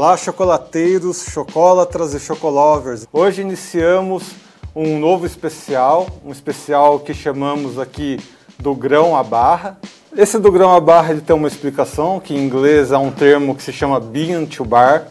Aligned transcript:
Olá, 0.00 0.16
chocolateiros, 0.16 1.26
chocolatras 1.30 2.14
e 2.14 2.18
chocolovers. 2.18 3.06
Hoje 3.12 3.42
iniciamos 3.42 4.30
um 4.74 4.98
novo 4.98 5.26
especial, 5.26 6.06
um 6.24 6.32
especial 6.32 7.00
que 7.00 7.12
chamamos 7.12 7.78
aqui 7.78 8.18
do 8.58 8.74
grão 8.74 9.14
à 9.14 9.22
barra. 9.22 9.78
Esse 10.16 10.38
do 10.38 10.50
grão 10.50 10.74
à 10.74 10.80
barra 10.80 11.10
ele 11.10 11.20
tem 11.20 11.36
uma 11.36 11.46
explicação, 11.46 12.18
que 12.18 12.34
em 12.34 12.38
inglês 12.38 12.92
é 12.92 12.96
um 12.96 13.10
termo 13.10 13.54
que 13.54 13.62
se 13.62 13.74
chama 13.74 14.00
bean 14.00 14.46
to 14.46 14.64
bar. 14.64 15.06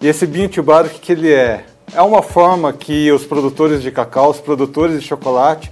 E 0.00 0.08
esse 0.08 0.26
bean 0.26 0.48
to 0.48 0.62
bar, 0.62 0.86
o 0.86 0.88
que, 0.88 0.98
que 0.98 1.12
ele 1.12 1.30
é? 1.30 1.66
É 1.92 2.00
uma 2.00 2.22
forma 2.22 2.72
que 2.72 3.12
os 3.12 3.26
produtores 3.26 3.82
de 3.82 3.90
cacau, 3.90 4.30
os 4.30 4.40
produtores 4.40 4.98
de 4.98 5.06
chocolate, 5.06 5.70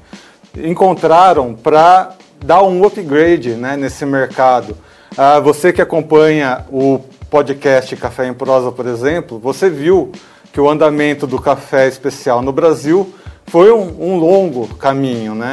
encontraram 0.55 1.55
para 1.55 2.15
dar 2.45 2.63
um 2.63 2.85
upgrade 2.85 3.53
né, 3.53 3.79
nesse 3.79 4.05
mercado. 4.05 4.77
Ah, 5.17 5.41
você 5.41 5.73
que 5.73 5.81
acompanha 5.81 6.67
o 6.71 7.01
podcast 7.31 7.95
Café 7.95 8.27
em 8.27 8.35
Prosa, 8.35 8.73
por 8.73 8.87
exemplo, 8.87 9.39
você 9.39 9.71
viu 9.71 10.11
que 10.53 10.61
o 10.61 10.69
andamento 10.69 11.29
do 11.29 11.41
café 11.41 11.87
especial 11.87 12.43
no 12.43 12.51
Brasil 12.51 13.15
foi 13.47 13.71
um, 13.73 13.95
um 14.01 14.17
longo 14.17 14.67
caminho, 14.75 15.33
né? 15.33 15.49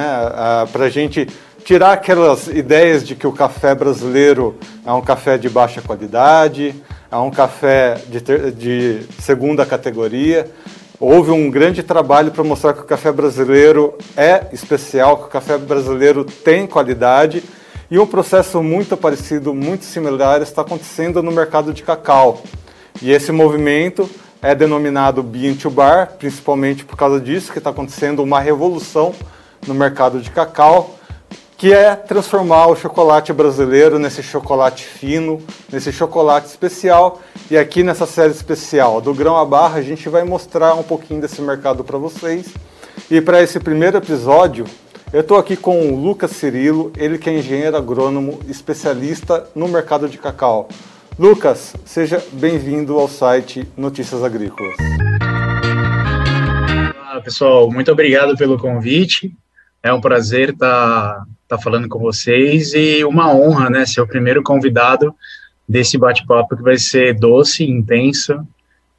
Para 0.71 0.85
a 0.85 0.89
gente 0.89 1.27
tirar 1.63 1.93
aquelas 1.93 2.47
ideias 2.47 3.05
de 3.05 3.15
que 3.15 3.27
o 3.27 3.31
café 3.31 3.75
brasileiro 3.75 4.57
é 4.83 4.91
um 4.91 5.01
café 5.01 5.37
de 5.37 5.47
baixa 5.49 5.79
qualidade, 5.79 6.73
é 7.11 7.17
um 7.17 7.29
café 7.29 8.01
de, 8.07 8.21
ter, 8.21 8.51
de 8.51 9.01
segunda 9.19 9.63
categoria. 9.63 10.49
Houve 10.99 11.29
um 11.29 11.51
grande 11.51 11.83
trabalho 11.83 12.31
para 12.31 12.43
mostrar 12.43 12.73
que 12.73 12.81
o 12.81 12.85
café 12.85 13.11
brasileiro 13.11 13.95
é 14.15 14.47
especial, 14.51 15.17
que 15.17 15.25
o 15.25 15.29
café 15.29 15.59
brasileiro 15.59 16.25
tem 16.25 16.65
qualidade 16.65 17.43
e 17.89 17.97
um 17.97 18.05
processo 18.05 18.61
muito 18.61 18.97
parecido, 18.97 19.53
muito 19.53 19.85
similar, 19.85 20.41
está 20.41 20.61
acontecendo 20.61 21.23
no 21.23 21.31
mercado 21.31 21.73
de 21.73 21.83
cacau. 21.83 22.43
E 23.01 23.11
esse 23.11 23.31
movimento 23.31 24.09
é 24.41 24.53
denominado 24.53 25.23
Bean 25.23 25.55
to 25.55 25.69
Bar, 25.69 26.15
principalmente 26.19 26.83
por 26.83 26.97
causa 26.97 27.19
disso, 27.19 27.51
que 27.51 27.59
está 27.59 27.69
acontecendo 27.69 28.21
uma 28.21 28.39
revolução 28.39 29.13
no 29.65 29.73
mercado 29.73 30.19
de 30.19 30.29
cacau, 30.29 30.95
que 31.57 31.73
é 31.73 31.95
transformar 31.95 32.67
o 32.67 32.75
chocolate 32.75 33.33
brasileiro 33.33 33.97
nesse 33.97 34.21
chocolate 34.21 34.85
fino, 34.85 35.41
nesse 35.71 35.91
chocolate 35.91 36.47
especial. 36.47 37.21
E 37.49 37.57
aqui 37.57 37.83
nessa 37.83 38.05
série 38.05 38.31
especial 38.31 39.01
do 39.01 39.13
grão 39.13 39.37
à 39.37 39.45
barra, 39.45 39.79
a 39.79 39.81
gente 39.81 40.07
vai 40.09 40.23
mostrar 40.23 40.75
um 40.75 40.83
pouquinho 40.83 41.21
desse 41.21 41.41
mercado 41.41 41.83
para 41.83 41.97
vocês. 41.97 42.47
E 43.09 43.21
para 43.21 43.41
esse 43.41 43.59
primeiro 43.59 43.97
episódio, 43.97 44.65
eu 45.13 45.21
estou 45.21 45.37
aqui 45.37 45.55
com 45.55 45.93
o 45.93 45.95
Lucas 45.95 46.31
Cirilo, 46.31 46.91
ele 46.97 47.17
que 47.17 47.29
é 47.29 47.37
engenheiro 47.37 47.77
agrônomo, 47.77 48.39
especialista 48.47 49.47
no 49.55 49.67
mercado 49.67 50.09
de 50.09 50.17
cacau. 50.17 50.67
Lucas, 51.17 51.75
seja 51.85 52.23
bem-vindo 52.33 52.99
ao 52.99 53.07
site 53.07 53.67
Notícias 53.77 54.21
Agrícolas. 54.21 54.75
Olá, 56.99 57.21
pessoal, 57.21 57.71
muito 57.71 57.91
obrigado 57.91 58.35
pelo 58.35 58.59
convite. 58.59 59.33
É 59.81 59.93
um 59.93 60.01
prazer 60.01 60.49
estar 60.49 61.15
tá, 61.15 61.25
tá 61.47 61.57
falando 61.57 61.87
com 61.87 61.99
vocês 61.99 62.73
e 62.73 63.03
uma 63.05 63.33
honra, 63.33 63.69
né, 63.69 63.85
ser 63.85 64.01
o 64.01 64.07
primeiro 64.07 64.43
convidado 64.43 65.15
desse 65.67 65.97
bate-papo 65.97 66.55
que 66.55 66.63
vai 66.63 66.77
ser 66.77 67.17
doce, 67.17 67.63
intenso, 67.63 68.45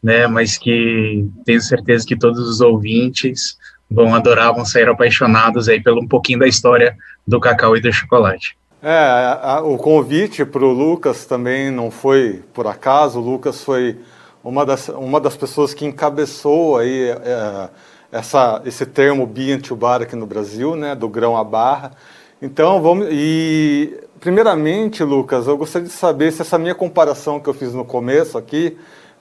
né, 0.02 0.26
mas 0.26 0.56
que 0.56 1.28
tenho 1.44 1.60
certeza 1.60 2.06
que 2.06 2.16
todos 2.16 2.48
os 2.48 2.60
ouvintes 2.62 3.58
vão 3.90 4.14
adorar, 4.14 4.54
vão 4.54 4.64
sair 4.64 4.88
apaixonados 4.88 5.68
aí 5.68 5.82
pelo 5.82 6.02
um 6.02 6.08
pouquinho 6.08 6.40
da 6.40 6.46
história 6.46 6.96
do 7.26 7.40
cacau 7.40 7.76
e 7.76 7.80
do 7.80 7.92
chocolate. 7.92 8.56
É, 8.82 9.38
a, 9.42 9.60
o 9.62 9.76
convite 9.76 10.44
para 10.44 10.64
o 10.64 10.72
Lucas 10.72 11.24
também 11.24 11.70
não 11.70 11.90
foi 11.90 12.42
por 12.52 12.66
acaso. 12.66 13.18
O 13.18 13.22
Lucas 13.22 13.62
foi 13.64 13.98
uma 14.44 14.64
das, 14.64 14.88
uma 14.88 15.20
das 15.20 15.36
pessoas 15.36 15.74
que 15.74 15.84
encabeçou 15.84 16.78
aí 16.78 17.10
é, 17.10 17.68
essa, 18.12 18.62
esse 18.64 18.86
termo 18.86 19.26
bean 19.26 19.58
to 19.58 19.74
bar 19.74 20.02
aqui 20.02 20.14
no 20.14 20.26
Brasil, 20.26 20.76
né, 20.76 20.94
do 20.94 21.08
grão 21.08 21.36
à 21.36 21.42
barra. 21.42 21.92
Então, 22.40 22.80
vamos. 22.80 23.08
E, 23.10 23.98
primeiramente, 24.20 25.02
Lucas, 25.02 25.48
eu 25.48 25.56
gostaria 25.56 25.88
de 25.88 25.94
saber 25.94 26.32
se 26.32 26.42
essa 26.42 26.56
minha 26.56 26.74
comparação 26.74 27.40
que 27.40 27.48
eu 27.48 27.54
fiz 27.54 27.74
no 27.74 27.84
começo 27.84 28.38
aqui, 28.38 28.78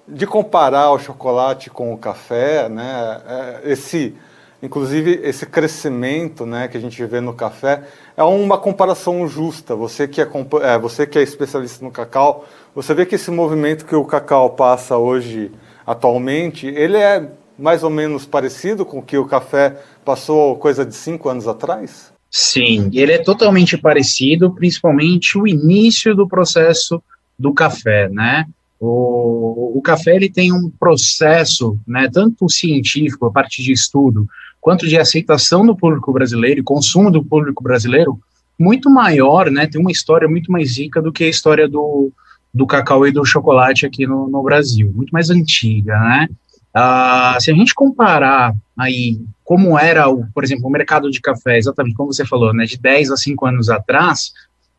de 0.07 0.27
comparar 0.27 0.91
o 0.91 0.99
chocolate 0.99 1.69
com 1.69 1.93
o 1.93 1.97
café, 1.97 2.69
né, 2.69 3.21
é, 3.27 3.71
esse 3.71 4.15
Inclusive, 4.61 5.19
esse 5.23 5.45
crescimento 5.45 6.45
né, 6.45 6.67
que 6.67 6.77
a 6.77 6.79
gente 6.79 7.03
vê 7.05 7.21
no 7.21 7.33
café 7.33 7.83
é 8.15 8.23
uma 8.23 8.57
comparação 8.57 9.27
justa. 9.27 9.75
Você 9.75 10.07
que 10.07 10.19
é, 10.19 10.27
é, 10.63 10.79
você 10.79 11.05
que 11.05 11.19
é 11.19 11.21
especialista 11.21 11.85
no 11.85 11.91
cacau, 11.91 12.45
você 12.73 12.93
vê 12.93 13.05
que 13.05 13.15
esse 13.15 13.29
movimento 13.29 13.85
que 13.85 13.95
o 13.95 14.05
cacau 14.05 14.49
passa 14.51 14.97
hoje, 14.97 15.51
atualmente, 15.85 16.65
ele 16.65 16.97
é 16.97 17.29
mais 17.57 17.83
ou 17.83 17.89
menos 17.89 18.25
parecido 18.25 18.85
com 18.85 18.99
o 18.99 19.03
que 19.03 19.17
o 19.17 19.25
café 19.25 19.77
passou 20.03 20.55
coisa 20.57 20.85
de 20.85 20.95
cinco 20.95 21.29
anos 21.29 21.47
atrás? 21.47 22.11
Sim, 22.29 22.89
ele 22.93 23.13
é 23.13 23.17
totalmente 23.17 23.77
parecido, 23.77 24.53
principalmente 24.53 25.37
o 25.37 25.47
início 25.47 26.15
do 26.15 26.27
processo 26.27 27.01
do 27.37 27.53
café, 27.53 28.09
né? 28.09 28.45
O, 28.79 29.77
o 29.77 29.81
café 29.81 30.15
ele 30.15 30.29
tem 30.29 30.53
um 30.53 30.69
processo, 30.69 31.79
né, 31.87 32.07
tanto 32.11 32.47
científico, 32.47 33.25
a 33.25 33.31
partir 33.31 33.63
de 33.63 33.71
estudo, 33.71 34.27
quanto 34.67 34.85
de 34.85 34.97
aceitação 34.97 35.65
do 35.65 35.77
público 35.77 36.11
brasileiro 36.11 36.59
e 36.59 36.63
consumo 36.63 37.09
do 37.09 37.23
público 37.23 37.63
brasileiro 37.63 38.19
muito 38.59 38.89
maior, 38.89 39.49
né? 39.49 39.65
Tem 39.65 39.79
uma 39.79 39.93
história 39.93 40.27
muito 40.27 40.51
mais 40.51 40.77
rica 40.77 41.01
do 41.01 41.09
que 41.09 41.23
a 41.23 41.29
história 41.29 41.69
do, 41.69 42.11
do 42.53 42.67
cacau 42.67 43.07
e 43.07 43.11
do 43.13 43.23
chocolate 43.23 43.85
aqui 43.85 44.05
no, 44.05 44.27
no 44.27 44.43
Brasil, 44.43 44.91
muito 44.93 45.11
mais 45.11 45.29
antiga, 45.29 45.97
né? 45.97 46.27
Ah, 46.73 47.37
se 47.39 47.49
a 47.49 47.53
gente 47.53 47.73
comparar 47.73 48.53
aí 48.77 49.21
como 49.41 49.79
era, 49.79 50.09
o, 50.09 50.25
por 50.33 50.43
exemplo, 50.43 50.67
o 50.67 50.69
mercado 50.69 51.09
de 51.09 51.21
café, 51.21 51.57
exatamente 51.57 51.95
como 51.95 52.11
você 52.11 52.25
falou, 52.25 52.53
né, 52.53 52.65
de 52.65 52.77
10 52.77 53.11
a 53.11 53.15
5 53.15 53.45
anos 53.45 53.69
atrás, 53.69 54.33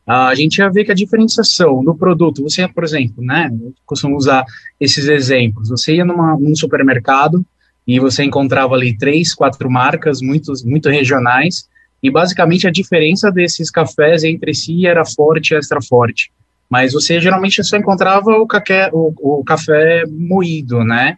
a 0.05 0.35
gente 0.35 0.59
ia 0.59 0.69
ver 0.69 0.85
que 0.85 0.91
a 0.91 0.95
diferenciação 0.95 1.83
do 1.83 1.95
produto, 1.95 2.43
você, 2.43 2.67
por 2.67 2.83
exemplo, 2.83 3.23
né, 3.23 3.49
eu 3.59 3.73
costumo 3.87 4.15
usar 4.15 4.45
esses 4.79 5.07
exemplos, 5.07 5.69
você 5.69 5.95
ia 5.95 6.05
numa, 6.05 6.37
num 6.37 6.55
supermercado, 6.55 7.43
e 7.89 7.99
você 7.99 8.23
encontrava 8.23 8.75
ali 8.75 8.95
três, 8.95 9.33
quatro 9.33 9.67
marcas 9.67 10.21
muito, 10.21 10.53
muito 10.63 10.89
regionais, 10.89 11.67
e 12.03 12.11
basicamente 12.11 12.67
a 12.67 12.71
diferença 12.71 13.31
desses 13.31 13.71
cafés 13.71 14.23
entre 14.23 14.53
si 14.53 14.85
era 14.85 15.03
forte 15.03 15.55
e 15.55 15.57
extra 15.57 15.81
forte. 15.81 16.31
Mas 16.69 16.93
você 16.93 17.19
geralmente 17.19 17.63
só 17.63 17.77
encontrava 17.77 18.29
o, 18.37 18.45
café, 18.45 18.91
o, 18.93 19.39
o 19.39 19.43
café 19.43 20.03
moído, 20.07 20.83
né? 20.83 21.17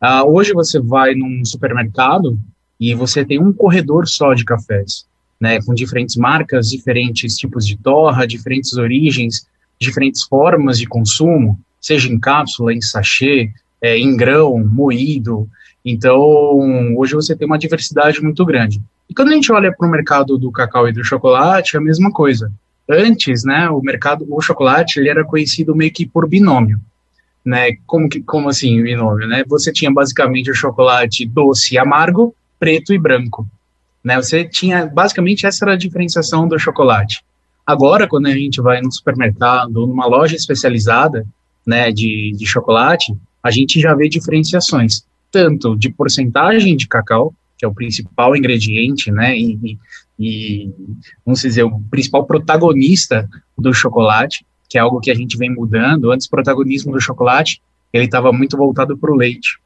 Ah, 0.00 0.24
hoje 0.24 0.52
você 0.52 0.80
vai 0.80 1.14
num 1.14 1.44
supermercado 1.44 2.36
e 2.80 2.96
você 2.96 3.24
tem 3.24 3.40
um 3.40 3.52
corredor 3.52 4.08
só 4.08 4.34
de 4.34 4.44
cafés, 4.44 5.06
né? 5.40 5.62
Com 5.62 5.72
diferentes 5.72 6.16
marcas, 6.16 6.68
diferentes 6.68 7.36
tipos 7.36 7.64
de 7.64 7.76
torra, 7.76 8.26
diferentes 8.26 8.72
origens, 8.72 9.46
diferentes 9.78 10.24
formas 10.24 10.80
de 10.80 10.86
consumo, 10.86 11.56
seja 11.80 12.12
em 12.12 12.18
cápsula, 12.18 12.74
em 12.74 12.80
sachê, 12.80 13.52
é, 13.80 13.96
em 13.96 14.16
grão, 14.16 14.58
moído, 14.58 15.48
então, 15.84 16.96
hoje 16.96 17.14
você 17.14 17.36
tem 17.36 17.46
uma 17.46 17.58
diversidade 17.58 18.22
muito 18.22 18.44
grande. 18.44 18.80
E 19.08 19.14
quando 19.14 19.28
a 19.28 19.34
gente 19.34 19.50
olha 19.52 19.74
para 19.74 19.86
o 19.86 19.90
mercado 19.90 20.36
do 20.36 20.52
cacau 20.52 20.88
e 20.88 20.92
do 20.92 21.04
chocolate, 21.04 21.76
é 21.76 21.78
a 21.78 21.82
mesma 21.82 22.12
coisa. 22.12 22.52
Antes, 22.88 23.44
né, 23.44 23.68
o 23.70 23.80
mercado, 23.80 24.26
o 24.28 24.40
chocolate, 24.40 24.98
ele 24.98 25.08
era 25.08 25.24
conhecido 25.24 25.74
meio 25.74 25.92
que 25.92 26.06
por 26.06 26.28
binômio, 26.28 26.80
né? 27.44 27.72
Como 27.86 28.08
que, 28.08 28.20
como 28.22 28.48
assim 28.48 28.82
binômio, 28.82 29.26
né? 29.26 29.44
Você 29.46 29.72
tinha 29.72 29.90
basicamente 29.90 30.50
o 30.50 30.54
chocolate 30.54 31.26
doce 31.26 31.74
e 31.74 31.78
amargo, 31.78 32.34
preto 32.58 32.92
e 32.92 32.98
branco, 32.98 33.46
né? 34.02 34.16
Você 34.16 34.44
tinha 34.44 34.86
basicamente 34.86 35.46
essa 35.46 35.64
era 35.64 35.72
a 35.72 35.76
diferenciação 35.76 36.48
do 36.48 36.58
chocolate. 36.58 37.22
Agora, 37.66 38.06
quando 38.06 38.26
a 38.26 38.34
gente 38.34 38.60
vai 38.60 38.80
no 38.80 38.90
supermercado, 38.90 39.86
numa 39.86 40.06
loja 40.06 40.34
especializada, 40.34 41.26
né, 41.66 41.92
de, 41.92 42.32
de 42.34 42.46
chocolate, 42.46 43.14
a 43.42 43.50
gente 43.50 43.78
já 43.78 43.94
vê 43.94 44.08
diferenciações 44.08 45.02
tanto 45.30 45.76
de 45.76 45.90
porcentagem 45.90 46.76
de 46.76 46.86
cacau, 46.86 47.34
que 47.56 47.64
é 47.64 47.68
o 47.68 47.74
principal 47.74 48.36
ingrediente, 48.36 49.10
né, 49.10 49.36
e, 49.36 49.78
e 50.18 50.70
vamos 51.24 51.40
dizer, 51.40 51.64
o 51.64 51.80
principal 51.90 52.24
protagonista 52.24 53.28
do 53.56 53.72
chocolate, 53.72 54.46
que 54.68 54.78
é 54.78 54.80
algo 54.80 55.00
que 55.00 55.10
a 55.10 55.14
gente 55.14 55.36
vem 55.36 55.50
mudando. 55.50 56.12
Antes, 56.12 56.26
o 56.26 56.30
protagonismo 56.30 56.92
do 56.92 57.00
chocolate, 57.00 57.60
ele 57.92 58.04
estava 58.04 58.32
muito 58.32 58.56
voltado 58.56 58.96
para 58.96 59.10
o 59.10 59.16
leite, 59.16 59.58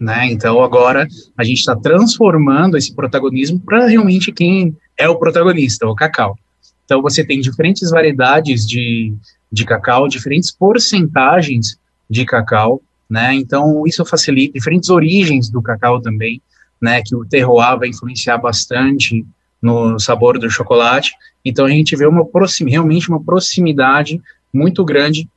né, 0.00 0.26
então 0.26 0.62
agora 0.62 1.06
a 1.36 1.44
gente 1.44 1.58
está 1.58 1.76
transformando 1.76 2.76
esse 2.76 2.94
protagonismo 2.94 3.60
para 3.60 3.86
realmente 3.86 4.32
quem 4.32 4.76
é 4.96 5.08
o 5.08 5.16
protagonista, 5.16 5.86
o 5.86 5.94
cacau. 5.94 6.36
Então 6.84 7.00
você 7.00 7.24
tem 7.24 7.40
diferentes 7.40 7.90
variedades 7.90 8.66
de, 8.66 9.14
de 9.50 9.64
cacau, 9.64 10.08
diferentes 10.08 10.50
porcentagens 10.50 11.78
de 12.08 12.24
cacau, 12.24 12.82
né? 13.08 13.34
Então 13.34 13.86
isso 13.86 14.04
facilita 14.04 14.54
diferentes 14.54 14.90
origens 14.90 15.48
do 15.50 15.62
cacau 15.62 16.00
também, 16.00 16.40
né? 16.80 17.02
Que 17.02 17.14
o 17.14 17.24
terroir 17.24 17.78
vai 17.78 17.88
influenciar 17.88 18.38
bastante 18.38 19.24
no 19.60 19.98
sabor 19.98 20.38
do 20.38 20.50
chocolate. 20.50 21.12
Então 21.44 21.66
a 21.66 21.70
gente 21.70 21.96
vê 21.96 22.06
uma 22.06 22.26
realmente 22.66 23.08
uma 23.08 23.22
proximidade 23.22 24.20
muito 24.52 24.84
grande 24.84 25.28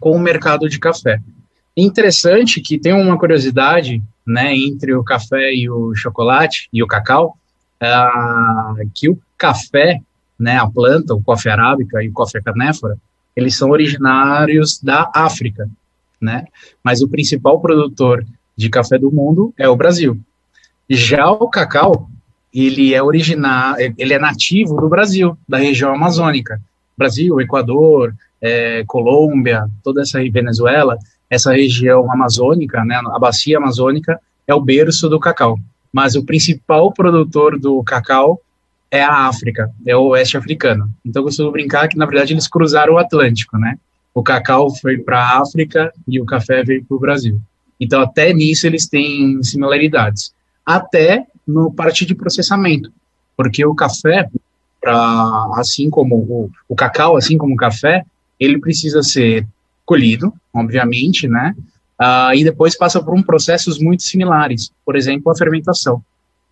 com 0.00 0.12
o 0.12 0.20
mercado 0.20 0.68
de 0.68 0.78
café. 0.78 1.20
Interessante 1.76 2.60
que 2.60 2.78
tem 2.78 2.92
uma 2.92 3.18
curiosidade, 3.18 4.02
né, 4.26 4.54
entre 4.54 4.94
o 4.94 5.04
café 5.04 5.52
e 5.54 5.70
o 5.70 5.94
chocolate 5.94 6.68
e 6.72 6.82
o 6.82 6.86
cacau, 6.86 7.36
uh, 7.82 8.90
que 8.94 9.08
o 9.08 9.18
café, 9.36 10.00
né, 10.38 10.58
a 10.58 10.68
planta, 10.68 11.14
o 11.14 11.22
coffea 11.22 11.52
arábica 11.52 12.02
e 12.02 12.08
o 12.08 12.12
coffea 12.12 12.42
canéfora, 12.42 12.98
eles 13.34 13.56
são 13.56 13.70
originários 13.70 14.80
da 14.80 15.10
África, 15.14 15.70
né? 16.20 16.44
Mas 16.82 17.00
o 17.00 17.08
principal 17.08 17.60
produtor 17.60 18.24
de 18.56 18.68
café 18.68 18.98
do 18.98 19.10
mundo 19.10 19.52
é 19.56 19.68
o 19.68 19.76
Brasil. 19.76 20.18
Já 20.88 21.30
o 21.30 21.48
cacau, 21.48 22.08
ele 22.52 22.94
é 22.94 23.02
original, 23.02 23.76
ele 23.78 24.14
é 24.14 24.18
nativo 24.18 24.80
do 24.80 24.88
Brasil, 24.88 25.36
da 25.48 25.58
região 25.58 25.94
amazônica. 25.94 26.60
Brasil, 26.96 27.40
Equador, 27.40 28.14
é, 28.40 28.82
Colômbia, 28.86 29.66
toda 29.84 30.02
essa 30.02 30.18
Venezuela, 30.30 30.98
essa 31.30 31.52
região 31.52 32.10
amazônica, 32.10 32.84
né, 32.84 33.00
a 33.12 33.18
bacia 33.18 33.58
amazônica 33.58 34.18
é 34.46 34.54
o 34.54 34.60
berço 34.60 35.08
do 35.08 35.20
cacau. 35.20 35.58
Mas 35.92 36.16
o 36.16 36.24
principal 36.24 36.92
produtor 36.92 37.58
do 37.58 37.82
cacau 37.84 38.40
é 38.90 39.02
a 39.02 39.26
África, 39.26 39.70
é 39.86 39.96
o 39.96 40.08
oeste 40.08 40.36
africano. 40.36 40.90
Então 41.04 41.20
eu 41.20 41.26
costumo 41.26 41.52
brincar 41.52 41.88
que 41.88 41.96
na 41.96 42.06
verdade 42.06 42.32
eles 42.32 42.48
cruzaram 42.48 42.94
o 42.94 42.98
Atlântico, 42.98 43.58
né? 43.58 43.78
O 44.18 44.22
cacau 44.24 44.74
foi 44.74 44.98
para 44.98 45.16
a 45.16 45.42
África 45.42 45.92
e 46.08 46.20
o 46.20 46.26
café 46.26 46.64
veio 46.64 46.84
para 46.84 46.96
o 46.96 46.98
Brasil. 46.98 47.40
Então 47.78 48.00
até 48.00 48.32
nisso 48.32 48.66
eles 48.66 48.88
têm 48.88 49.40
similaridades. 49.44 50.34
Até 50.66 51.24
no 51.46 51.72
parte 51.72 52.04
de 52.04 52.16
processamento, 52.16 52.92
porque 53.36 53.64
o 53.64 53.76
café, 53.76 54.28
pra, 54.80 55.52
assim 55.54 55.88
como 55.88 56.16
o, 56.16 56.50
o 56.68 56.74
cacau, 56.74 57.16
assim 57.16 57.38
como 57.38 57.54
o 57.54 57.56
café, 57.56 58.04
ele 58.40 58.58
precisa 58.58 59.04
ser 59.04 59.46
colhido, 59.86 60.32
obviamente, 60.52 61.28
né? 61.28 61.54
Uh, 62.00 62.34
e 62.34 62.42
depois 62.42 62.76
passa 62.76 63.00
por 63.00 63.14
um 63.14 63.22
processos 63.22 63.78
muito 63.78 64.02
similares, 64.02 64.72
por 64.84 64.96
exemplo, 64.96 65.30
a 65.30 65.36
fermentação. 65.36 66.02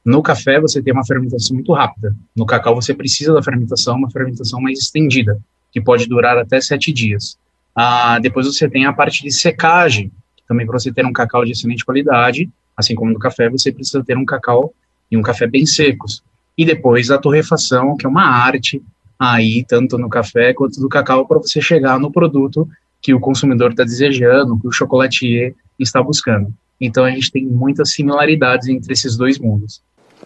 No 0.04 0.22
café 0.22 0.60
você 0.60 0.80
tem 0.80 0.92
uma 0.92 1.04
fermentação 1.04 1.56
muito 1.56 1.72
rápida. 1.72 2.14
No 2.36 2.46
cacau 2.46 2.76
você 2.76 2.94
precisa 2.94 3.34
da 3.34 3.42
fermentação, 3.42 3.96
uma 3.96 4.10
fermentação 4.12 4.60
mais 4.60 4.78
estendida, 4.78 5.36
que 5.72 5.80
pode 5.80 6.06
durar 6.06 6.38
até 6.38 6.60
sete 6.60 6.92
dias. 6.92 7.36
Uh, 7.76 8.20
depois 8.20 8.46
você 8.46 8.68
tem 8.68 8.86
a 8.86 8.92
parte 8.92 9.22
de 9.22 9.30
secagem, 9.30 10.10
também 10.48 10.66
para 10.66 10.78
você 10.78 10.92
ter 10.92 11.04
um 11.04 11.12
cacau 11.12 11.44
de 11.44 11.52
excelente 11.52 11.84
qualidade, 11.84 12.48
assim 12.76 12.94
como 12.94 13.12
no 13.12 13.18
café, 13.18 13.50
você 13.50 13.72
precisa 13.72 14.02
ter 14.04 14.16
um 14.16 14.24
cacau 14.24 14.72
e 15.10 15.16
um 15.16 15.22
café 15.22 15.46
bem 15.46 15.66
secos. 15.66 16.22
E 16.56 16.64
depois 16.64 17.10
a 17.10 17.18
torrefação, 17.18 17.96
que 17.96 18.06
é 18.06 18.08
uma 18.08 18.24
arte 18.24 18.82
aí, 19.18 19.64
tanto 19.66 19.98
no 19.98 20.08
café 20.08 20.54
quanto 20.54 20.80
no 20.80 20.88
cacau, 20.88 21.26
para 21.26 21.38
você 21.38 21.60
chegar 21.60 21.98
no 21.98 22.10
produto 22.10 22.68
que 23.02 23.14
o 23.14 23.20
consumidor 23.20 23.70
está 23.70 23.84
desejando, 23.84 24.58
que 24.58 24.66
o 24.66 24.72
chocolatier 24.72 25.54
está 25.78 26.02
buscando. 26.02 26.52
Então 26.80 27.04
a 27.04 27.10
gente 27.10 27.30
tem 27.30 27.46
muitas 27.46 27.92
similaridades 27.92 28.68
entre 28.68 28.92
esses 28.92 29.16
dois 29.16 29.38
mundos. 29.38 29.82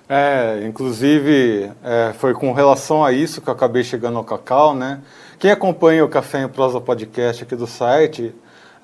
É, 0.08 0.67
inclusive 0.67 1.70
é, 1.85 2.12
foi 2.19 2.32
com 2.32 2.52
relação 2.52 3.05
a 3.05 3.12
isso 3.12 3.41
que 3.41 3.49
eu 3.49 3.55
acabei 3.55 3.85
chegando 3.85 4.19
ao 4.19 4.25
cacau, 4.25 4.75
né? 4.75 5.00
Quem 5.40 5.50
acompanha 5.50 6.04
o 6.04 6.08
Café 6.08 6.42
em 6.42 6.48
Prosa 6.48 6.82
Podcast 6.82 7.44
aqui 7.44 7.56
do 7.56 7.66
site 7.66 8.34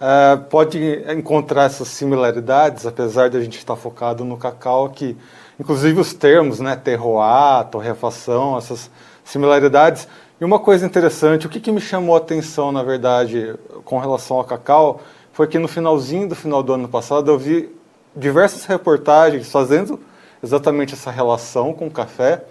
é, 0.00 0.36
pode 0.48 0.78
encontrar 1.12 1.64
essas 1.64 1.86
similaridades, 1.88 2.86
apesar 2.86 3.28
de 3.28 3.36
a 3.36 3.40
gente 3.42 3.58
estar 3.58 3.76
focado 3.76 4.24
no 4.24 4.38
cacau, 4.38 4.88
que 4.88 5.14
inclusive 5.60 6.00
os 6.00 6.14
termos, 6.14 6.58
né, 6.58 6.74
terroir, 6.74 7.66
torrefação, 7.66 8.56
essas 8.56 8.90
similaridades. 9.22 10.08
E 10.40 10.46
uma 10.46 10.58
coisa 10.58 10.86
interessante, 10.86 11.46
o 11.46 11.50
que, 11.50 11.60
que 11.60 11.70
me 11.70 11.78
chamou 11.78 12.14
a 12.14 12.18
atenção, 12.20 12.72
na 12.72 12.82
verdade, 12.82 13.54
com 13.84 13.98
relação 13.98 14.38
ao 14.38 14.44
cacau, 14.44 15.02
foi 15.34 15.46
que 15.46 15.58
no 15.58 15.68
finalzinho 15.68 16.26
do 16.26 16.34
final 16.34 16.62
do 16.62 16.72
ano 16.72 16.88
passado 16.88 17.30
eu 17.30 17.38
vi 17.38 17.68
diversas 18.16 18.64
reportagens 18.64 19.52
fazendo 19.52 20.00
exatamente 20.42 20.94
essa 20.94 21.10
relação 21.10 21.74
com 21.74 21.86
o 21.86 21.90
café 21.90 22.44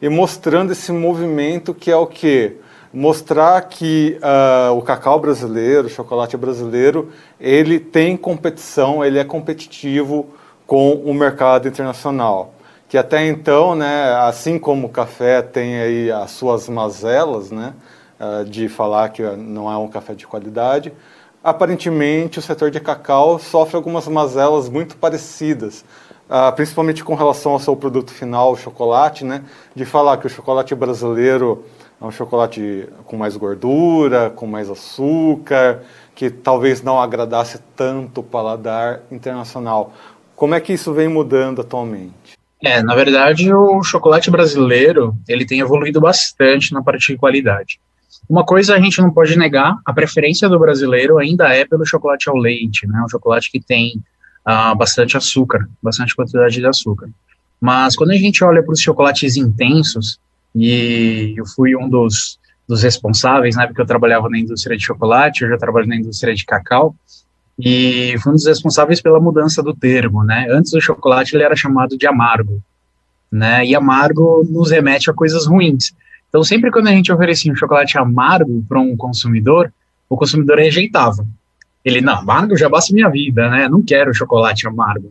e 0.00 0.08
mostrando 0.08 0.72
esse 0.72 0.90
movimento 0.92 1.74
que 1.74 1.90
é 1.90 1.96
o 1.96 2.06
que 2.06 2.56
mostrar 2.92 3.60
que 3.62 4.18
uh, 4.18 4.76
o 4.76 4.82
cacau 4.82 5.18
brasileiro, 5.20 5.86
o 5.86 5.90
chocolate 5.90 6.36
brasileiro, 6.36 7.10
ele 7.40 7.78
tem 7.78 8.16
competição, 8.16 9.04
ele 9.04 9.18
é 9.18 9.24
competitivo 9.24 10.28
com 10.66 10.94
o 10.94 11.14
mercado 11.14 11.68
internacional. 11.68 12.54
Que 12.88 12.98
até 12.98 13.26
então, 13.26 13.76
né, 13.76 14.12
assim 14.16 14.58
como 14.58 14.88
o 14.88 14.90
café 14.90 15.40
tem 15.40 15.80
aí 15.80 16.10
as 16.10 16.32
suas 16.32 16.68
mazelas, 16.68 17.52
né, 17.52 17.72
uh, 18.18 18.44
de 18.44 18.68
falar 18.68 19.08
que 19.10 19.22
não 19.22 19.70
é 19.70 19.76
um 19.76 19.88
café 19.88 20.14
de 20.14 20.26
qualidade, 20.26 20.92
aparentemente 21.42 22.40
o 22.40 22.42
setor 22.42 22.70
de 22.70 22.80
cacau 22.80 23.38
sofre 23.38 23.76
algumas 23.76 24.08
mazelas 24.08 24.68
muito 24.68 24.96
parecidas. 24.96 25.84
Uh, 26.28 26.52
principalmente 26.54 27.02
com 27.02 27.16
relação 27.16 27.52
ao 27.52 27.58
seu 27.58 27.74
produto 27.74 28.12
final, 28.12 28.52
o 28.52 28.56
chocolate, 28.56 29.24
né? 29.24 29.42
De 29.74 29.84
falar 29.84 30.16
que 30.16 30.28
o 30.28 30.30
chocolate 30.30 30.72
brasileiro 30.76 31.64
é 32.00 32.04
um 32.04 32.10
chocolate 32.10 32.88
com 33.04 33.16
mais 33.16 33.36
gordura, 33.36 34.30
com 34.30 34.46
mais 34.46 34.70
açúcar, 34.70 35.82
que 36.14 36.30
talvez 36.30 36.82
não 36.82 37.00
agradasse 37.00 37.60
tanto 37.76 38.20
o 38.20 38.24
paladar 38.24 39.00
internacional. 39.10 39.92
Como 40.34 40.54
é 40.54 40.60
que 40.60 40.72
isso 40.72 40.92
vem 40.94 41.08
mudando 41.08 41.60
atualmente? 41.60 42.38
É, 42.62 42.82
na 42.82 42.94
verdade, 42.94 43.52
o 43.52 43.82
chocolate 43.82 44.30
brasileiro 44.30 45.14
ele 45.28 45.46
tem 45.46 45.60
evoluído 45.60 46.00
bastante 46.00 46.72
na 46.72 46.82
parte 46.82 47.12
de 47.12 47.18
qualidade. 47.18 47.80
Uma 48.28 48.44
coisa 48.44 48.74
a 48.74 48.80
gente 48.80 49.00
não 49.00 49.10
pode 49.10 49.36
negar, 49.36 49.78
a 49.84 49.92
preferência 49.92 50.48
do 50.48 50.58
brasileiro 50.58 51.18
ainda 51.18 51.54
é 51.54 51.64
pelo 51.64 51.84
chocolate 51.84 52.28
ao 52.28 52.36
leite, 52.36 52.86
né? 52.86 53.02
Um 53.04 53.08
chocolate 53.08 53.50
que 53.50 53.60
tem 53.60 54.00
uh, 54.46 54.74
bastante 54.76 55.16
açúcar, 55.16 55.68
bastante 55.82 56.14
quantidade 56.14 56.54
de 56.54 56.66
açúcar. 56.66 57.10
Mas 57.60 57.96
quando 57.96 58.10
a 58.10 58.16
gente 58.16 58.42
olha 58.44 58.62
para 58.62 58.72
os 58.72 58.80
chocolates 58.80 59.36
intensos, 59.36 60.18
e 60.54 61.34
eu 61.36 61.46
fui 61.46 61.76
um 61.76 61.88
dos, 61.88 62.38
dos 62.66 62.82
responsáveis, 62.82 63.56
né, 63.56 63.66
porque 63.66 63.80
eu 63.80 63.86
trabalhava 63.86 64.28
na 64.28 64.38
indústria 64.38 64.76
de 64.76 64.84
chocolate, 64.84 65.42
eu 65.42 65.50
já 65.50 65.58
trabalho 65.58 65.86
na 65.86 65.96
indústria 65.96 66.34
de 66.34 66.44
cacau, 66.44 66.94
e 67.58 68.14
fui 68.20 68.32
um 68.32 68.34
dos 68.34 68.46
responsáveis 68.46 69.00
pela 69.00 69.20
mudança 69.20 69.62
do 69.62 69.74
termo, 69.74 70.24
né, 70.24 70.46
antes 70.50 70.72
do 70.72 70.80
chocolate 70.80 71.34
ele 71.34 71.44
era 71.44 71.56
chamado 71.56 71.96
de 71.96 72.06
amargo, 72.06 72.60
né, 73.30 73.64
e 73.64 73.74
amargo 73.74 74.46
nos 74.48 74.70
remete 74.70 75.10
a 75.10 75.14
coisas 75.14 75.46
ruins, 75.46 75.92
então 76.28 76.42
sempre 76.42 76.70
quando 76.70 76.88
a 76.88 76.92
gente 76.92 77.12
oferecia 77.12 77.52
um 77.52 77.56
chocolate 77.56 77.98
amargo 77.98 78.64
para 78.68 78.80
um 78.80 78.96
consumidor, 78.96 79.72
o 80.08 80.16
consumidor 80.16 80.58
rejeitava, 80.58 81.26
ele, 81.84 82.00
não, 82.00 82.18
amargo 82.18 82.56
já 82.56 82.68
basta 82.68 82.92
minha 82.92 83.08
vida, 83.08 83.48
né, 83.48 83.68
não 83.68 83.82
quero 83.82 84.14
chocolate 84.14 84.66
amargo, 84.66 85.10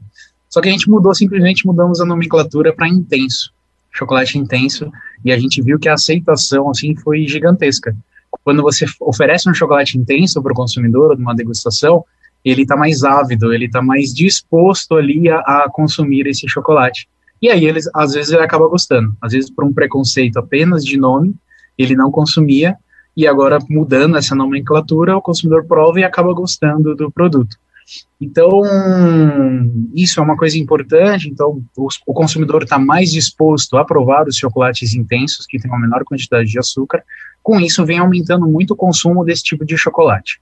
só 0.49 0.59
que 0.61 0.67
a 0.67 0.71
gente 0.71 0.89
mudou, 0.89 1.13
simplesmente 1.13 1.65
mudamos 1.65 2.01
a 2.01 2.05
nomenclatura 2.05 2.73
para 2.73 2.87
intenso, 2.87 3.51
chocolate 3.91 4.37
intenso, 4.37 4.91
e 5.23 5.31
a 5.31 5.37
gente 5.37 5.61
viu 5.61 5.79
que 5.79 5.89
a 5.89 5.93
aceitação 5.93 6.69
assim 6.69 6.95
foi 6.95 7.27
gigantesca. 7.27 7.95
Quando 8.43 8.61
você 8.61 8.85
oferece 9.01 9.49
um 9.49 9.53
chocolate 9.53 9.97
intenso 9.97 10.41
para 10.41 10.51
o 10.51 10.55
consumidor 10.55 11.17
numa 11.17 11.35
degustação, 11.35 12.03
ele 12.43 12.61
está 12.61 12.75
mais 12.75 13.03
ávido, 13.03 13.53
ele 13.53 13.65
está 13.65 13.81
mais 13.81 14.13
disposto 14.13 14.95
ali 14.95 15.29
a, 15.29 15.39
a, 15.39 15.69
consumir 15.69 16.27
esse 16.27 16.47
chocolate. 16.47 17.07
E 17.41 17.49
aí 17.49 17.65
eles, 17.65 17.89
às 17.93 18.13
vezes 18.13 18.31
ele 18.31 18.43
acaba 18.43 18.67
gostando, 18.67 19.15
às 19.21 19.33
vezes 19.33 19.49
por 19.49 19.65
um 19.65 19.73
preconceito 19.73 20.37
apenas 20.37 20.83
de 20.85 20.97
nome, 20.97 21.35
ele 21.77 21.95
não 21.95 22.11
consumia 22.11 22.77
e 23.15 23.27
agora 23.27 23.59
mudando 23.69 24.17
essa 24.17 24.35
nomenclatura, 24.35 25.17
o 25.17 25.21
consumidor 25.21 25.65
prova 25.65 25.99
e 25.99 26.03
acaba 26.03 26.33
gostando 26.33 26.95
do 26.95 27.11
produto. 27.11 27.57
Então, 28.21 28.49
isso 29.93 30.19
é 30.19 30.23
uma 30.23 30.35
coisa 30.37 30.57
importante. 30.57 31.29
Então, 31.29 31.61
o, 31.77 31.87
o 32.05 32.13
consumidor 32.13 32.63
está 32.63 32.77
mais 32.77 33.11
disposto 33.11 33.77
a 33.77 33.85
provar 33.85 34.27
os 34.27 34.37
chocolates 34.37 34.93
intensos, 34.93 35.45
que 35.45 35.57
têm 35.57 35.71
uma 35.71 35.79
menor 35.79 36.03
quantidade 36.03 36.49
de 36.49 36.59
açúcar. 36.59 37.03
Com 37.41 37.59
isso, 37.59 37.85
vem 37.85 37.99
aumentando 37.99 38.47
muito 38.47 38.71
o 38.71 38.75
consumo 38.75 39.23
desse 39.23 39.43
tipo 39.43 39.65
de 39.65 39.77
chocolate. 39.77 40.39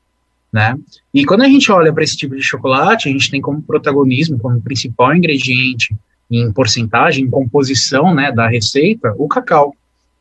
Né? 0.51 0.77
E 1.13 1.25
quando 1.25 1.41
a 1.43 1.47
gente 1.47 1.71
olha 1.71 1.93
para 1.93 2.03
esse 2.03 2.17
tipo 2.17 2.35
de 2.35 2.41
chocolate, 2.41 3.09
a 3.09 3.11
gente 3.11 3.29
tem 3.29 3.41
como 3.41 3.61
protagonismo, 3.61 4.39
como 4.39 4.61
principal 4.61 5.15
ingrediente 5.15 5.95
em 6.31 6.51
porcentagem, 6.51 7.25
em 7.25 7.29
composição 7.29 8.13
né, 8.13 8.31
da 8.31 8.47
receita, 8.47 9.13
o 9.17 9.27
cacau. 9.27 9.75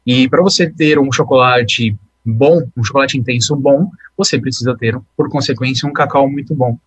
E 0.04 0.28
para 0.28 0.42
você 0.42 0.68
ter 0.68 0.98
um 0.98 1.10
chocolate 1.10 1.96
bom, 2.24 2.62
um 2.76 2.84
chocolate 2.84 3.18
intenso 3.18 3.56
bom, 3.56 3.90
você 4.16 4.38
precisa 4.38 4.76
ter, 4.76 4.98
por 5.16 5.28
consequência, 5.28 5.88
um 5.88 5.92
cacau 5.92 6.28
muito 6.28 6.54
bom. 6.54 6.78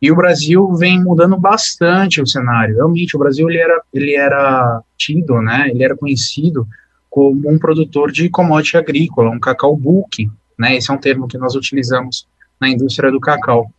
E 0.00 0.12
o 0.12 0.16
Brasil 0.16 0.72
vem 0.74 1.02
mudando 1.02 1.36
bastante 1.36 2.20
o 2.20 2.26
cenário. 2.26 2.76
Realmente, 2.76 3.16
o 3.16 3.18
Brasil 3.18 3.48
ele 3.50 3.58
era, 3.58 3.82
ele 3.92 4.14
era 4.14 4.80
tido, 4.96 5.42
né? 5.42 5.68
Ele 5.68 5.82
era 5.82 5.96
conhecido 5.96 6.66
como 7.10 7.50
um 7.50 7.58
produtor 7.58 8.12
de 8.12 8.28
commodity 8.28 8.76
agrícola, 8.76 9.30
um 9.30 9.40
cacau 9.40 9.76
bulk, 9.76 10.30
né? 10.58 10.76
Esse 10.76 10.90
é 10.90 10.94
um 10.94 10.98
termo 10.98 11.26
que 11.26 11.36
nós 11.36 11.54
utilizamos 11.54 12.26
na 12.60 12.68
indústria 12.68 13.10
do 13.10 13.20
cacau, 13.20 13.70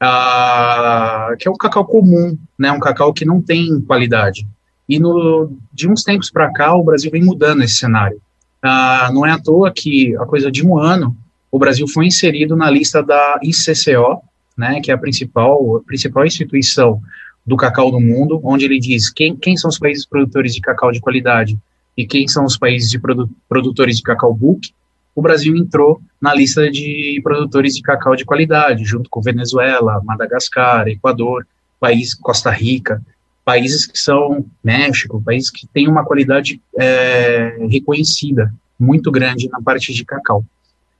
ah, 0.00 1.34
que 1.38 1.46
é 1.46 1.50
um 1.50 1.56
cacau 1.56 1.84
comum, 1.84 2.36
né? 2.58 2.72
Um 2.72 2.80
cacau 2.80 3.12
que 3.12 3.24
não 3.24 3.40
tem 3.40 3.80
qualidade. 3.80 4.46
E 4.88 4.98
no, 4.98 5.52
de 5.72 5.88
uns 5.88 6.02
tempos 6.02 6.30
para 6.30 6.52
cá, 6.52 6.74
o 6.74 6.82
Brasil 6.82 7.10
vem 7.10 7.22
mudando 7.22 7.62
esse 7.62 7.74
cenário. 7.74 8.20
Ah, 8.62 9.10
não 9.12 9.24
é 9.24 9.30
à 9.30 9.38
toa 9.38 9.70
que, 9.70 10.16
a 10.16 10.24
coisa 10.24 10.50
de 10.50 10.66
um 10.66 10.78
ano, 10.78 11.16
o 11.50 11.58
Brasil 11.58 11.86
foi 11.86 12.06
inserido 12.06 12.56
na 12.56 12.70
lista 12.70 13.02
da 13.02 13.38
ICCO, 13.42 14.22
né, 14.58 14.80
que 14.80 14.90
é 14.90 14.94
a 14.94 14.98
principal, 14.98 15.76
a 15.76 15.80
principal 15.80 16.26
instituição 16.26 17.00
do 17.46 17.56
cacau 17.56 17.90
do 17.90 18.00
mundo, 18.00 18.40
onde 18.42 18.64
ele 18.64 18.78
diz 18.78 19.08
quem, 19.08 19.34
quem 19.36 19.56
são 19.56 19.70
os 19.70 19.78
países 19.78 20.04
produtores 20.04 20.52
de 20.54 20.60
cacau 20.60 20.90
de 20.90 21.00
qualidade 21.00 21.56
e 21.96 22.06
quem 22.06 22.28
são 22.28 22.44
os 22.44 22.58
países 22.58 22.90
de 22.90 22.98
produ 22.98 23.30
produtores 23.48 23.96
de 23.96 24.02
cacau 24.02 24.34
book, 24.34 24.72
o 25.14 25.22
Brasil 25.22 25.56
entrou 25.56 26.00
na 26.20 26.34
lista 26.34 26.70
de 26.70 27.20
produtores 27.22 27.74
de 27.74 27.82
cacau 27.82 28.14
de 28.14 28.24
qualidade, 28.24 28.84
junto 28.84 29.08
com 29.08 29.22
Venezuela, 29.22 30.00
Madagascar, 30.04 30.86
Equador, 30.88 31.46
país 31.80 32.14
Costa 32.14 32.50
Rica, 32.50 33.02
países 33.44 33.86
que 33.86 33.98
são 33.98 34.44
México, 34.62 35.22
países 35.24 35.50
que 35.50 35.66
têm 35.66 35.88
uma 35.88 36.04
qualidade 36.04 36.60
é, 36.78 37.66
reconhecida 37.68 38.52
muito 38.78 39.10
grande 39.10 39.48
na 39.48 39.60
parte 39.60 39.92
de 39.92 40.04
cacau. 40.04 40.44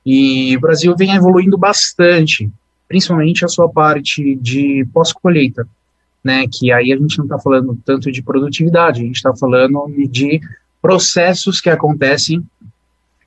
E 0.05 0.57
o 0.57 0.59
Brasil 0.59 0.95
vem 0.97 1.15
evoluindo 1.15 1.57
bastante, 1.57 2.49
principalmente 2.89 3.45
a 3.45 3.47
sua 3.47 3.69
parte 3.69 4.35
de 4.35 4.85
pós-colheita, 4.91 5.65
né? 6.23 6.45
Que 6.51 6.71
aí 6.71 6.91
a 6.91 6.97
gente 6.97 7.19
não 7.19 7.25
está 7.25 7.37
falando 7.37 7.79
tanto 7.85 8.11
de 8.11 8.23
produtividade, 8.23 9.01
a 9.01 9.05
gente 9.05 9.17
está 9.17 9.33
falando 9.33 9.85
de 10.09 10.41
processos 10.81 11.61
que 11.61 11.69
acontecem 11.69 12.43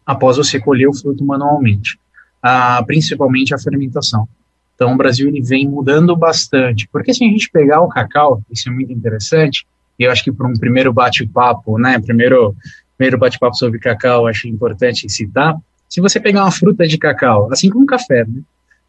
após 0.04 0.36
você 0.36 0.58
colher 0.58 0.88
o 0.88 0.92
fruto 0.92 1.24
manualmente, 1.24 1.96
ah, 2.42 2.82
principalmente 2.84 3.54
a 3.54 3.58
fermentação. 3.58 4.28
Então, 4.74 4.94
o 4.94 4.96
Brasil 4.96 5.28
ele 5.28 5.40
vem 5.40 5.68
mudando 5.68 6.16
bastante, 6.16 6.88
porque 6.90 7.14
se 7.14 7.24
a 7.24 7.28
gente 7.28 7.48
pegar 7.50 7.80
o 7.82 7.88
cacau, 7.88 8.42
isso 8.50 8.68
é 8.68 8.72
muito 8.72 8.92
interessante, 8.92 9.64
e 9.96 10.02
eu 10.02 10.10
acho 10.10 10.24
que 10.24 10.32
para 10.32 10.48
um 10.48 10.54
primeiro 10.54 10.92
bate-papo, 10.92 11.78
né, 11.78 12.00
primeiro, 12.00 12.56
primeiro 12.96 13.16
bate-papo 13.16 13.54
sobre 13.54 13.78
cacau, 13.78 14.26
acho 14.26 14.48
importante 14.48 15.08
citar, 15.08 15.56
se 15.88 16.00
você 16.00 16.18
pegar 16.18 16.42
uma 16.42 16.50
fruta 16.50 16.88
de 16.88 16.98
cacau, 16.98 17.48
assim 17.52 17.70
como 17.70 17.86
café, 17.86 18.24
né, 18.24 18.42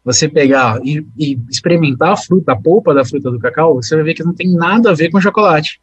você 0.04 0.28
pegar 0.28 0.80
e, 0.84 1.04
e, 1.18 1.40
experimentar 1.48 2.12
a 2.12 2.16
fruta, 2.16 2.52
a 2.52 2.56
polpa 2.56 2.92
da 2.92 3.04
fruta 3.04 3.30
do 3.30 3.38
cacau, 3.38 3.76
você 3.76 3.94
vai 3.96 4.04
ver 4.04 4.14
que 4.14 4.22
não 4.22 4.34
tem 4.34 4.52
nada 4.52 4.90
a 4.90 4.94
ver 4.94 5.10
com 5.10 5.20
chocolate, 5.20 5.80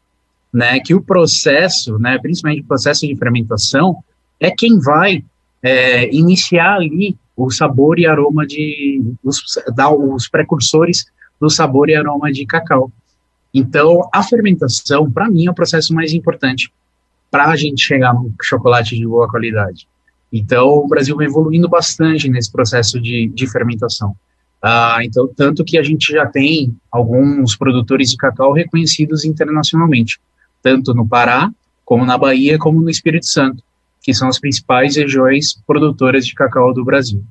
né, 0.54 0.80
que 0.80 0.94
o 0.94 1.02
processo, 1.02 1.98
né, 1.98 2.20
principalmente 2.20 2.62
o 2.62 2.68
processo 2.68 3.08
de 3.08 3.16
fermentação, 3.16 4.04
é 4.40 4.52
quem 4.52 4.80
vai 4.80 5.24
é, 5.64 6.14
iniciar 6.14 6.76
ali 6.76 7.18
o 7.36 7.50
sabor 7.50 7.98
e 7.98 8.06
aroma 8.06 8.46
de, 8.46 9.02
os, 9.24 9.42
dar 9.76 9.92
os 9.92 10.28
precursores 10.28 11.06
do 11.40 11.50
sabor 11.50 11.90
e 11.90 11.96
aroma 11.96 12.32
de 12.32 12.46
cacau. 12.46 12.92
Então, 13.54 14.08
a 14.14 14.24
fermentação, 14.24 15.12
para 15.12 15.30
mim, 15.30 15.48
é 15.48 15.52
o 15.52 15.56
processo 15.56 15.94
mais 15.94 16.14
importante 16.14 16.72
para 17.30 17.48
a 17.48 17.56
gente 17.56 17.82
chegar 17.82 18.14
no 18.14 18.34
chocolate 18.42 18.96
de 18.96 19.08
boa 19.08 19.28
qualidade. 19.28 19.88
Então, 20.32 20.68
o 20.70 20.88
Brasil 20.88 21.16
vem 21.18 21.28
evoluindo 21.28 21.68
bastante 21.68 22.30
nesse 22.30 22.52
processo 22.52 23.00
de, 23.00 23.28
de 23.34 23.52
fermentação. 23.52 24.16
Ah, 24.62 25.00
então, 25.04 25.28
tanto 25.36 25.66
que 25.66 25.78
a 25.78 25.84
gente 25.84 26.14
já 26.14 26.26
tem 26.26 26.76
alguns 26.92 27.56
produtores 27.56 28.12
de 28.12 28.18
cacau 28.18 28.54
reconhecidos 28.54 29.26
internacionalmente, 29.26 30.20
tanto 30.62 30.94
no 30.94 31.08
Pará, 31.08 31.52
como 31.84 32.06
na 32.06 32.18
Bahia, 32.18 32.58
como 32.58 32.82
no 32.82 32.90
Espírito 32.90 33.26
Santo 33.26 33.64
que 34.02 34.14
são 34.14 34.28
as 34.28 34.40
principais 34.40 34.96
regiões 34.96 35.62
produtoras 35.66 36.26
de 36.26 36.34
cacau 36.34 36.74
do 36.74 36.84
Brasil. 36.84 37.24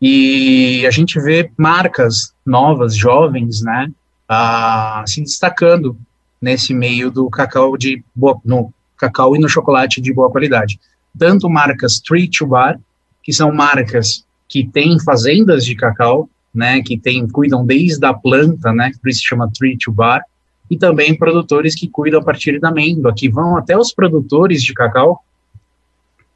E 0.00 0.84
a 0.86 0.90
gente 0.90 1.18
vê 1.20 1.50
marcas 1.56 2.32
novas, 2.44 2.94
jovens, 2.94 3.62
né, 3.62 3.90
uh, 4.30 5.08
se 5.08 5.20
destacando 5.22 5.96
nesse 6.40 6.72
meio 6.74 7.10
do 7.10 7.28
cacau 7.28 7.76
de 7.76 8.02
boa, 8.14 8.38
no 8.44 8.72
cacau 8.96 9.34
e 9.34 9.38
no 9.38 9.48
chocolate 9.48 10.00
de 10.00 10.12
boa 10.12 10.30
qualidade. 10.30 10.78
Tanto 11.18 11.48
marcas 11.48 12.00
tree 12.00 12.28
to 12.28 12.46
bar, 12.46 12.78
que 13.22 13.32
são 13.32 13.52
marcas 13.52 14.24
que 14.48 14.66
têm 14.66 14.98
fazendas 14.98 15.64
de 15.64 15.74
cacau, 15.74 16.28
né, 16.52 16.82
que 16.82 16.98
tem, 16.98 17.26
cuidam 17.28 17.64
desde 17.64 18.04
a 18.04 18.12
planta, 18.12 18.72
né, 18.72 18.90
por 19.00 19.08
isso 19.08 19.20
se 19.20 19.26
chama 19.26 19.50
tree 19.56 19.78
to 19.78 19.92
bar, 19.92 20.22
e 20.70 20.76
também 20.76 21.16
produtores 21.16 21.74
que 21.74 21.88
cuidam 21.88 22.20
a 22.20 22.24
partir 22.24 22.58
da 22.58 22.68
amêndoa, 22.68 23.14
que 23.14 23.28
vão 23.28 23.56
até 23.56 23.76
os 23.76 23.92
produtores 23.92 24.62
de 24.62 24.72
cacau 24.72 25.22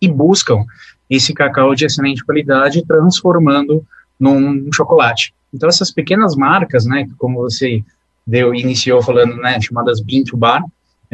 e 0.01 0.09
buscam 0.09 0.65
esse 1.09 1.33
cacau 1.33 1.75
de 1.75 1.85
excelente 1.85 2.25
qualidade, 2.25 2.85
transformando 2.85 3.85
num 4.19 4.73
chocolate. 4.73 5.35
Então, 5.53 5.69
essas 5.69 5.91
pequenas 5.91 6.35
marcas, 6.35 6.85
né, 6.85 7.09
como 7.19 7.41
você 7.41 7.83
deu, 8.27 8.55
iniciou 8.55 9.03
falando, 9.03 9.37
né, 9.37 9.61
chamadas 9.61 10.01
Bean 10.01 10.25
to 10.25 10.37
Bar, 10.37 10.65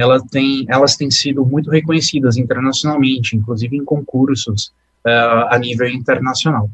elas 0.00 0.22
têm, 0.24 0.64
elas 0.68 0.96
têm 0.96 1.10
sido 1.10 1.44
muito 1.44 1.70
reconhecidas 1.70 2.36
internacionalmente, 2.36 3.36
inclusive 3.36 3.76
em 3.76 3.84
concursos 3.84 4.72
uh, 5.06 5.48
a 5.50 5.58
nível 5.58 5.88
internacional. 5.88 6.70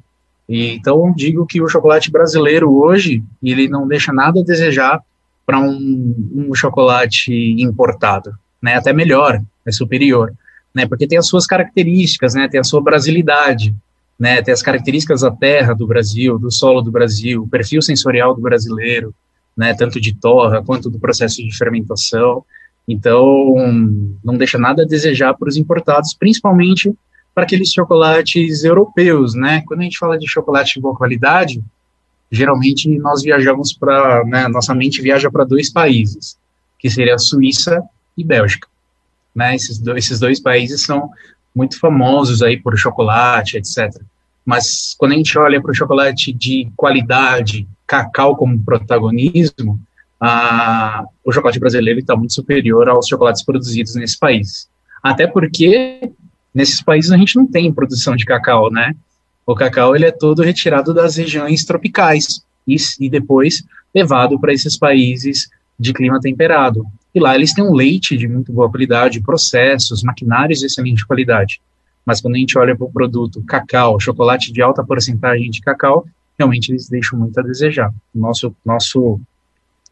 E, 0.48 0.68
então, 0.74 1.12
digo 1.14 1.46
que 1.46 1.60
o 1.60 1.68
chocolate 1.68 2.10
brasileiro 2.10 2.72
hoje, 2.72 3.22
ele 3.42 3.68
não 3.68 3.86
deixa 3.86 4.12
nada 4.12 4.40
a 4.40 4.44
desejar 4.44 5.02
para 5.44 5.60
um, 5.60 6.32
um 6.34 6.54
chocolate 6.54 7.32
importado, 7.58 8.32
né, 8.60 8.74
até 8.74 8.92
melhor, 8.92 9.40
é 9.64 9.72
superior 9.72 10.32
né? 10.76 10.86
Porque 10.86 11.06
tem 11.06 11.16
as 11.16 11.26
suas 11.26 11.46
características, 11.46 12.34
né? 12.34 12.46
Tem 12.50 12.60
a 12.60 12.64
sua 12.64 12.82
brasilidade, 12.82 13.74
né? 14.20 14.42
Tem 14.42 14.52
as 14.52 14.60
características 14.60 15.22
da 15.22 15.30
terra 15.30 15.72
do 15.72 15.86
Brasil, 15.86 16.38
do 16.38 16.52
solo 16.52 16.82
do 16.82 16.90
Brasil, 16.90 17.44
o 17.44 17.48
perfil 17.48 17.80
sensorial 17.80 18.34
do 18.34 18.42
brasileiro, 18.42 19.14
né? 19.56 19.72
Tanto 19.72 19.98
de 19.98 20.14
torra 20.14 20.62
quanto 20.62 20.90
do 20.90 20.98
processo 20.98 21.36
de 21.36 21.56
fermentação. 21.56 22.44
Então, 22.88 23.54
não 24.24 24.36
deixa 24.36 24.58
nada 24.58 24.82
a 24.82 24.86
desejar 24.86 25.34
para 25.34 25.48
os 25.48 25.56
importados, 25.56 26.14
principalmente 26.14 26.92
para 27.34 27.44
aqueles 27.44 27.72
chocolates 27.72 28.64
europeus, 28.64 29.34
né? 29.34 29.62
Quando 29.66 29.80
a 29.80 29.82
gente 29.84 29.98
fala 29.98 30.18
de 30.18 30.28
chocolate 30.28 30.74
de 30.74 30.80
boa 30.80 30.96
qualidade, 30.96 31.62
geralmente 32.30 32.88
nós 32.98 33.22
viajamos 33.22 33.72
para, 33.72 34.24
né, 34.24 34.48
nossa 34.48 34.74
mente 34.74 35.02
viaja 35.02 35.30
para 35.30 35.44
dois 35.44 35.70
países, 35.70 36.38
que 36.78 36.88
seria 36.88 37.16
a 37.16 37.18
Suíça 37.18 37.82
e 38.16 38.24
Bélgica 38.24 38.68
né? 39.36 39.54
Esses 39.54 39.78
dois, 39.78 39.98
esses 39.98 40.18
dois 40.18 40.40
países 40.40 40.80
são 40.80 41.10
muito 41.54 41.78
famosos 41.78 42.42
aí 42.42 42.58
por 42.58 42.76
chocolate, 42.78 43.58
etc. 43.58 44.00
Mas 44.44 44.94
quando 44.96 45.12
a 45.12 45.16
gente 45.16 45.38
olha 45.38 45.60
para 45.60 45.70
o 45.70 45.74
chocolate 45.74 46.32
de 46.32 46.70
qualidade, 46.74 47.68
cacau 47.86 48.34
como 48.34 48.58
protagonismo, 48.64 49.78
o 51.24 51.32
chocolate 51.32 51.58
brasileiro 51.58 52.00
está 52.00 52.16
muito 52.16 52.32
superior 52.32 52.88
aos 52.88 53.06
chocolates 53.06 53.44
produzidos 53.44 53.94
nesse 53.94 54.18
país. 54.18 54.68
Até 55.02 55.26
porque 55.26 56.10
nesses 56.54 56.82
países 56.82 57.12
a 57.12 57.16
gente 57.16 57.36
não 57.36 57.46
tem 57.46 57.72
produção 57.72 58.16
de 58.16 58.24
cacau, 58.24 58.70
né? 58.70 58.94
O 59.46 59.54
cacau 59.54 59.94
ele 59.94 60.06
é 60.06 60.10
todo 60.10 60.42
retirado 60.42 60.92
das 60.92 61.16
regiões 61.16 61.64
tropicais 61.64 62.42
e, 62.66 62.76
e 63.00 63.08
depois 63.08 63.62
levado 63.94 64.38
para 64.40 64.52
esses 64.52 64.76
países 64.76 65.48
de 65.78 65.92
clima 65.92 66.18
temperado. 66.20 66.84
E 67.14 67.20
lá 67.20 67.34
eles 67.34 67.54
têm 67.54 67.64
um 67.64 67.74
leite 67.74 68.16
de 68.16 68.26
muito 68.26 68.52
boa 68.52 68.70
qualidade, 68.70 69.22
processos, 69.22 70.02
maquinários 70.02 70.58
de 70.58 70.66
excelente 70.66 71.06
qualidade. 71.06 71.60
Mas 72.04 72.20
quando 72.20 72.34
a 72.34 72.38
gente 72.38 72.58
olha 72.58 72.76
para 72.76 72.86
o 72.86 72.92
produto 72.92 73.42
cacau, 73.42 73.98
chocolate 74.00 74.52
de 74.52 74.62
alta 74.62 74.84
porcentagem 74.84 75.50
de 75.50 75.60
cacau, 75.60 76.06
realmente 76.38 76.70
eles 76.70 76.88
deixam 76.88 77.18
muito 77.18 77.38
a 77.38 77.42
desejar. 77.42 77.92
Nosso, 78.14 78.54
nosso 78.64 79.20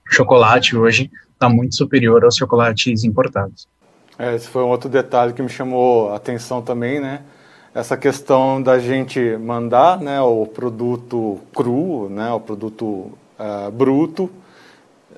chocolate 0.06 0.76
hoje 0.76 1.10
está 1.32 1.48
muito 1.48 1.74
superior 1.74 2.24
aos 2.24 2.36
chocolates 2.36 3.04
importados. 3.04 3.68
É, 4.18 4.34
esse 4.34 4.48
foi 4.48 4.62
um 4.62 4.68
outro 4.68 4.88
detalhe 4.88 5.32
que 5.32 5.42
me 5.42 5.48
chamou 5.48 6.12
a 6.12 6.16
atenção 6.16 6.62
também, 6.62 7.00
né? 7.00 7.22
Essa 7.74 7.96
questão 7.96 8.62
da 8.62 8.78
gente 8.78 9.36
mandar 9.36 10.00
né, 10.00 10.20
o 10.20 10.46
produto 10.46 11.40
cru, 11.52 12.08
né, 12.08 12.30
o 12.30 12.38
produto 12.38 12.84
uh, 12.84 13.70
bruto, 13.72 14.30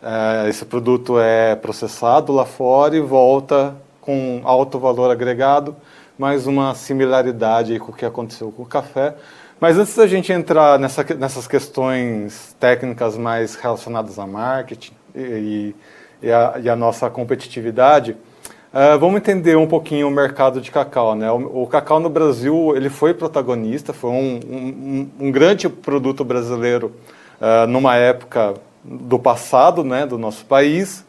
é, 0.02 0.48
esse 0.48 0.64
produto 0.64 1.18
é 1.18 1.54
processado 1.54 2.32
lá 2.32 2.44
fora 2.46 2.96
e 2.96 3.00
volta 3.00 3.76
com 4.00 4.40
alto 4.44 4.78
valor 4.78 5.10
agregado, 5.10 5.76
mais 6.18 6.46
uma 6.46 6.74
similaridade 6.74 7.78
com 7.78 7.92
o 7.92 7.94
que 7.94 8.04
aconteceu 8.04 8.50
com 8.50 8.62
o 8.62 8.66
café. 8.66 9.14
Mas 9.58 9.78
antes 9.78 9.96
da 9.96 10.06
gente 10.06 10.30
entrar 10.30 10.78
nessa, 10.78 11.02
nessas 11.14 11.48
questões 11.48 12.54
técnicas 12.60 13.16
mais 13.16 13.54
relacionadas 13.54 14.18
a 14.18 14.26
marketing 14.26 14.92
e, 15.14 15.74
e, 16.22 16.30
a, 16.30 16.60
e 16.62 16.68
a, 16.68 16.76
nossa 16.76 17.08
competitividade, 17.08 18.12
uh, 18.12 18.98
vamos 18.98 19.16
entender 19.16 19.56
um 19.56 19.66
pouquinho 19.66 20.08
o 20.08 20.10
mercado 20.10 20.60
de 20.60 20.70
cacau. 20.70 21.14
Né? 21.14 21.32
O, 21.32 21.62
o 21.62 21.66
cacau 21.66 21.98
no 21.98 22.10
Brasil 22.10 22.74
ele 22.76 22.90
foi 22.90 23.14
protagonista, 23.14 23.94
foi 23.94 24.10
um, 24.10 24.40
um, 24.46 25.10
um 25.20 25.32
grande 25.32 25.70
produto 25.70 26.22
brasileiro 26.22 26.92
uh, 27.40 27.66
numa 27.66 27.96
época 27.96 28.52
do 28.84 29.18
passado, 29.18 29.82
né, 29.82 30.04
do 30.04 30.18
nosso 30.18 30.44
país, 30.44 31.02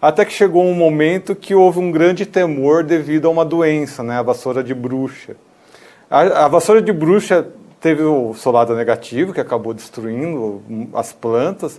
até 0.00 0.26
que 0.26 0.32
chegou 0.32 0.62
um 0.62 0.74
momento 0.74 1.34
que 1.34 1.54
houve 1.54 1.78
um 1.78 1.90
grande 1.90 2.26
temor 2.26 2.84
devido 2.84 3.26
a 3.26 3.30
uma 3.30 3.46
doença, 3.46 4.02
né, 4.02 4.18
a 4.18 4.22
vassoura 4.22 4.62
de 4.62 4.74
bruxa. 4.74 5.36
A, 6.10 6.44
a 6.44 6.48
vassoura 6.48 6.82
de 6.82 6.92
bruxa 6.92 7.48
teve 7.84 8.02
o 8.02 8.32
seu 8.32 8.50
lado 8.50 8.74
negativo, 8.74 9.34
que 9.34 9.40
acabou 9.42 9.74
destruindo 9.74 10.62
as 10.94 11.12
plantas, 11.12 11.78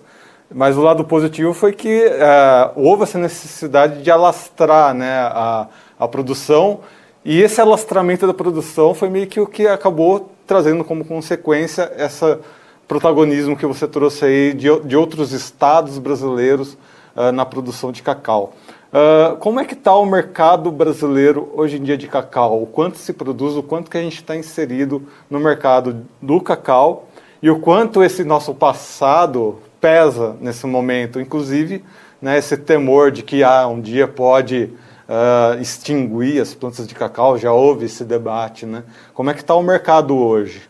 mas 0.54 0.78
o 0.78 0.82
lado 0.84 1.04
positivo 1.04 1.52
foi 1.52 1.74
que 1.74 2.06
uh, 2.06 2.80
houve 2.80 3.02
essa 3.02 3.18
necessidade 3.18 4.04
de 4.04 4.12
alastrar 4.12 4.94
né, 4.94 5.18
a, 5.18 5.68
a 5.98 6.08
produção, 6.08 6.82
e 7.24 7.42
esse 7.42 7.60
alastramento 7.60 8.28
da 8.28 8.36
produção 8.36 8.94
foi 8.94 9.10
meio 9.10 9.26
que 9.26 9.40
o 9.40 9.48
que 9.48 9.66
acabou 9.66 10.30
trazendo 10.46 10.84
como 10.84 11.04
consequência 11.04 11.92
essa 11.98 12.40
protagonismo 12.88 13.58
que 13.58 13.66
você 13.66 13.88
trouxe 13.88 14.26
aí 14.26 14.54
de, 14.54 14.80
de 14.82 14.96
outros 14.96 15.32
estados 15.32 15.98
brasileiros 15.98 16.78
uh, 17.16 17.32
na 17.34 17.48
produção 17.48 17.92
de 17.92 18.04
cacau. 18.04 18.54
Uh, 18.96 19.36
como 19.40 19.60
é 19.60 19.66
que 19.66 19.74
está 19.74 19.94
o 19.94 20.06
mercado 20.06 20.72
brasileiro 20.72 21.52
hoje 21.54 21.76
em 21.76 21.84
dia 21.84 21.98
de 21.98 22.08
cacau? 22.08 22.64
O 22.64 22.66
quanto 22.66 22.98
se 22.98 23.12
produz, 23.12 23.58
o 23.58 23.62
quanto 23.62 23.92
que 23.92 23.98
a 23.98 24.02
gente 24.02 24.16
está 24.16 24.38
inserido 24.38 25.06
no 25.30 25.38
mercado 25.38 26.06
do 26.22 26.40
cacau 26.40 27.10
e 27.42 27.50
o 27.50 27.60
quanto 27.60 28.02
esse 28.02 28.24
nosso 28.24 28.56
passado 28.56 29.60
pesa 29.82 30.38
nesse 30.40 30.66
momento, 30.66 31.20
inclusive 31.20 31.84
né, 32.22 32.38
esse 32.38 32.56
temor 32.56 33.12
de 33.12 33.22
que 33.22 33.44
ah, 33.44 33.68
um 33.68 33.82
dia 33.82 34.08
pode 34.08 34.70
uh, 35.10 35.60
extinguir 35.60 36.40
as 36.40 36.54
plantas 36.54 36.88
de 36.88 36.96
cacau, 36.96 37.38
já 37.38 37.52
houve 37.52 37.88
esse 37.88 38.06
debate, 38.06 38.66
né? 38.66 38.86
Como 39.14 39.30
é 39.30 39.34
que 39.34 39.42
está 39.42 39.56
o 39.56 39.62
mercado 39.62 40.16
hoje? 40.16 40.62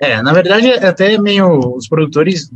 É, 0.00 0.20
na 0.20 0.32
verdade, 0.32 0.68
é 0.68 0.84
até 0.84 1.16
meio 1.16 1.76
os 1.76 1.86
produtores 1.86 2.50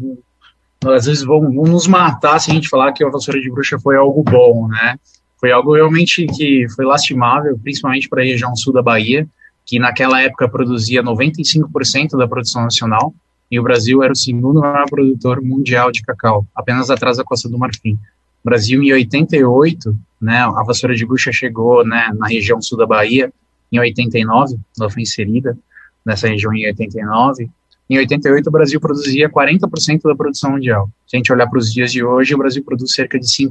às 0.86 1.06
vezes 1.06 1.22
vão, 1.22 1.40
vão, 1.52 1.64
nos 1.64 1.86
matar 1.86 2.38
se 2.38 2.50
a 2.50 2.54
gente 2.54 2.68
falar 2.68 2.92
que 2.92 3.04
a 3.04 3.10
vassoura 3.10 3.40
de 3.40 3.50
bruxa 3.50 3.78
foi 3.78 3.96
algo 3.96 4.22
bom, 4.22 4.66
né? 4.68 4.98
Foi 5.38 5.52
algo 5.52 5.74
realmente 5.74 6.26
que 6.26 6.66
foi 6.74 6.84
lastimável, 6.84 7.58
principalmente 7.58 8.08
para 8.08 8.22
a 8.22 8.24
região 8.24 8.54
sul 8.56 8.72
da 8.72 8.82
Bahia, 8.82 9.28
que 9.66 9.78
naquela 9.78 10.20
época 10.22 10.48
produzia 10.48 11.02
95% 11.02 12.16
da 12.16 12.26
produção 12.26 12.62
nacional, 12.62 13.14
e 13.50 13.58
o 13.58 13.62
Brasil 13.62 14.02
era 14.02 14.12
o 14.12 14.16
segundo 14.16 14.60
maior 14.60 14.88
produtor 14.88 15.42
mundial 15.42 15.90
de 15.90 16.02
cacau, 16.02 16.46
apenas 16.54 16.88
atrás 16.90 17.16
da 17.16 17.24
Costa 17.24 17.48
do 17.48 17.58
Marfim. 17.58 17.98
Brasil, 18.44 18.82
em 18.82 18.92
88, 18.92 19.94
né, 20.20 20.38
a 20.38 20.62
vassoura 20.62 20.94
de 20.94 21.04
bruxa 21.04 21.30
chegou 21.32 21.84
né, 21.84 22.10
na 22.16 22.26
região 22.26 22.60
sul 22.60 22.78
da 22.78 22.86
Bahia, 22.86 23.32
em 23.70 23.78
89, 23.78 24.56
ela 24.78 24.90
foi 24.90 25.02
inserida 25.02 25.56
nessa 26.04 26.28
região 26.28 26.52
em 26.54 26.66
89. 26.66 27.50
Em 27.90 27.98
88, 27.98 28.46
o 28.46 28.52
Brasil 28.52 28.80
produzia 28.80 29.28
40% 29.28 30.02
da 30.04 30.14
produção 30.14 30.52
mundial. 30.52 30.88
Se 31.08 31.16
a 31.16 31.18
gente 31.18 31.32
olhar 31.32 31.48
para 31.48 31.58
os 31.58 31.72
dias 31.72 31.90
de 31.90 32.04
hoje, 32.04 32.32
o 32.32 32.38
Brasil 32.38 32.62
produz 32.62 32.94
cerca 32.94 33.18
de 33.18 33.26
5%. 33.26 33.48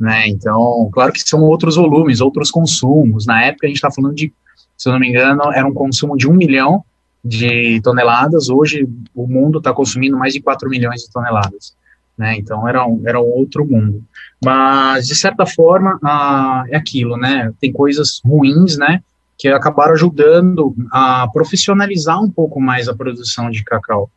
Né? 0.00 0.26
Então, 0.28 0.88
claro 0.90 1.12
que 1.12 1.20
são 1.20 1.42
outros 1.42 1.76
volumes, 1.76 2.22
outros 2.22 2.50
consumos. 2.50 3.26
Na 3.26 3.44
época, 3.44 3.66
a 3.66 3.68
gente 3.68 3.76
está 3.76 3.90
falando 3.90 4.14
de, 4.14 4.32
se 4.74 4.88
eu 4.88 4.94
não 4.94 4.98
me 4.98 5.10
engano, 5.10 5.52
era 5.52 5.66
um 5.66 5.74
consumo 5.74 6.16
de 6.16 6.26
um 6.26 6.32
milhão 6.32 6.82
de 7.22 7.78
toneladas. 7.82 8.48
Hoje, 8.48 8.88
o 9.14 9.26
mundo 9.26 9.58
está 9.58 9.74
consumindo 9.74 10.16
mais 10.16 10.32
de 10.32 10.40
4 10.40 10.70
milhões 10.70 11.02
de 11.02 11.12
toneladas. 11.12 11.76
Né? 12.16 12.38
Então, 12.38 12.66
era 12.66 12.86
um, 12.86 13.02
era 13.04 13.20
um 13.20 13.26
outro 13.26 13.66
mundo. 13.66 14.02
Mas, 14.42 15.06
de 15.06 15.14
certa 15.14 15.44
forma, 15.44 15.98
ah, 16.02 16.64
é 16.70 16.76
aquilo, 16.78 17.18
né? 17.18 17.52
Tem 17.60 17.70
coisas 17.70 18.22
ruins, 18.24 18.78
né? 18.78 19.02
Que 19.40 19.48
acabaram 19.48 19.94
ajudando 19.94 20.74
a 20.92 21.26
profissionalizar 21.32 22.22
um 22.22 22.30
pouco 22.30 22.60
mais 22.60 22.88
a 22.88 22.94
produção 22.94 23.50
de 23.50 23.64
cacau. 23.64 24.10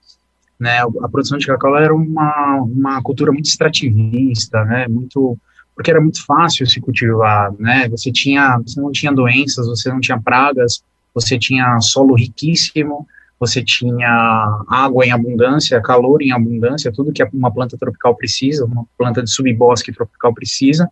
Né? 0.60 0.80
A 0.80 1.10
produção 1.10 1.38
de 1.38 1.48
cacau 1.48 1.78
era 1.78 1.96
uma, 1.96 2.62
uma 2.62 3.02
cultura 3.02 3.32
muito 3.32 3.46
extrativista, 3.46 4.64
né? 4.66 4.88
Muito 4.88 5.38
porque 5.76 5.90
era 5.90 6.00
muito 6.00 6.24
fácil 6.24 6.68
se 6.68 6.80
cultivar, 6.80 7.52
né? 7.58 7.90
Você 7.90 8.12
tinha, 8.12 8.60
você 8.60 8.80
não 8.80 8.92
tinha 8.92 9.12
doenças, 9.12 9.66
você 9.66 9.90
não 9.90 10.00
tinha 10.00 10.22
pragas, 10.22 10.84
você 11.14 11.38
tinha 11.38 11.80
solo 11.80 12.14
riquíssimo, 12.16 13.08
você 13.40 13.64
tinha 13.64 14.64
água 14.70 15.06
em 15.06 15.12
abundância, 15.12 15.82
calor 15.82 16.22
em 16.22 16.32
abundância, 16.32 16.92
tudo 16.94 17.12
que 17.12 17.24
uma 17.34 17.52
planta 17.52 17.78
tropical 17.78 18.16
precisa, 18.16 18.66
uma 18.66 18.86
planta 18.98 19.22
de 19.24 19.30
subbosque 19.30 19.92
tropical 19.92 20.34
precisa, 20.34 20.88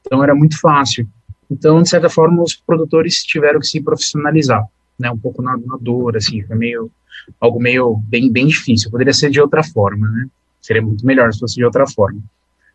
então 0.00 0.22
era 0.22 0.34
muito 0.34 0.58
fácil. 0.58 1.06
Então, 1.50 1.82
de 1.82 1.88
certa 1.88 2.08
forma, 2.08 2.42
os 2.42 2.54
produtores 2.54 3.24
tiveram 3.24 3.60
que 3.60 3.66
se 3.66 3.80
profissionalizar, 3.80 4.64
né, 4.98 5.10
um 5.10 5.18
pouco 5.18 5.42
na, 5.42 5.56
na 5.56 5.76
dor, 5.80 6.16
assim, 6.16 6.42
foi 6.42 6.56
meio, 6.56 6.90
algo 7.40 7.60
meio, 7.60 7.96
bem, 7.96 8.30
bem 8.30 8.46
difícil, 8.46 8.90
poderia 8.90 9.12
ser 9.12 9.30
de 9.30 9.40
outra 9.40 9.62
forma, 9.62 10.08
né, 10.08 10.26
seria 10.60 10.82
muito 10.82 11.04
melhor 11.04 11.32
se 11.32 11.40
fosse 11.40 11.56
de 11.56 11.64
outra 11.64 11.86
forma. 11.86 12.20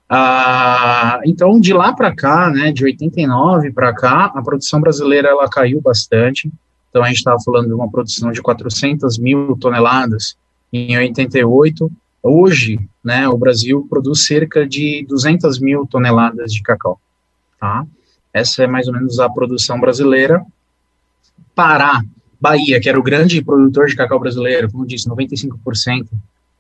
Ah, 0.10 1.22
então, 1.26 1.60
de 1.60 1.74
lá 1.74 1.94
para 1.94 2.14
cá, 2.14 2.50
né, 2.52 2.72
de 2.72 2.84
89 2.84 3.72
para 3.72 3.94
cá, 3.94 4.26
a 4.26 4.42
produção 4.42 4.82
brasileira 4.82 5.30
ela 5.30 5.50
caiu 5.50 5.80
bastante, 5.82 6.52
então, 6.96 7.04
a 7.04 7.08
gente 7.08 7.18
estava 7.18 7.38
falando 7.44 7.68
de 7.68 7.74
uma 7.74 7.92
produção 7.92 8.32
de 8.32 8.42
400 8.42 9.18
mil 9.18 9.58
toneladas 9.58 10.38
em 10.72 10.98
88. 10.98 11.92
Hoje, 12.24 12.80
né, 13.04 13.28
o 13.28 13.38
Brasil 13.38 13.86
produz 13.90 14.26
cerca 14.26 14.66
de 14.66 15.06
200 15.06 15.60
mil 15.60 15.86
toneladas 15.86 16.54
de 16.54 16.64
cacau. 16.64 16.98
Tá? 17.60 17.86
Essa 18.36 18.64
é 18.64 18.68
mais 18.68 18.86
ou 18.86 18.94
menos 18.94 19.18
a 19.18 19.30
produção 19.30 19.80
brasileira. 19.80 20.46
Pará, 21.56 22.04
Bahia, 22.40 22.82
que 22.82 22.90
era 22.90 23.00
o 23.00 23.04
grande 23.04 23.42
produtor 23.42 23.88
de 23.88 23.96
cacau 23.96 24.20
brasileiro, 24.20 24.70
como 24.70 24.86
disse, 24.86 25.08
95% 25.08 26.10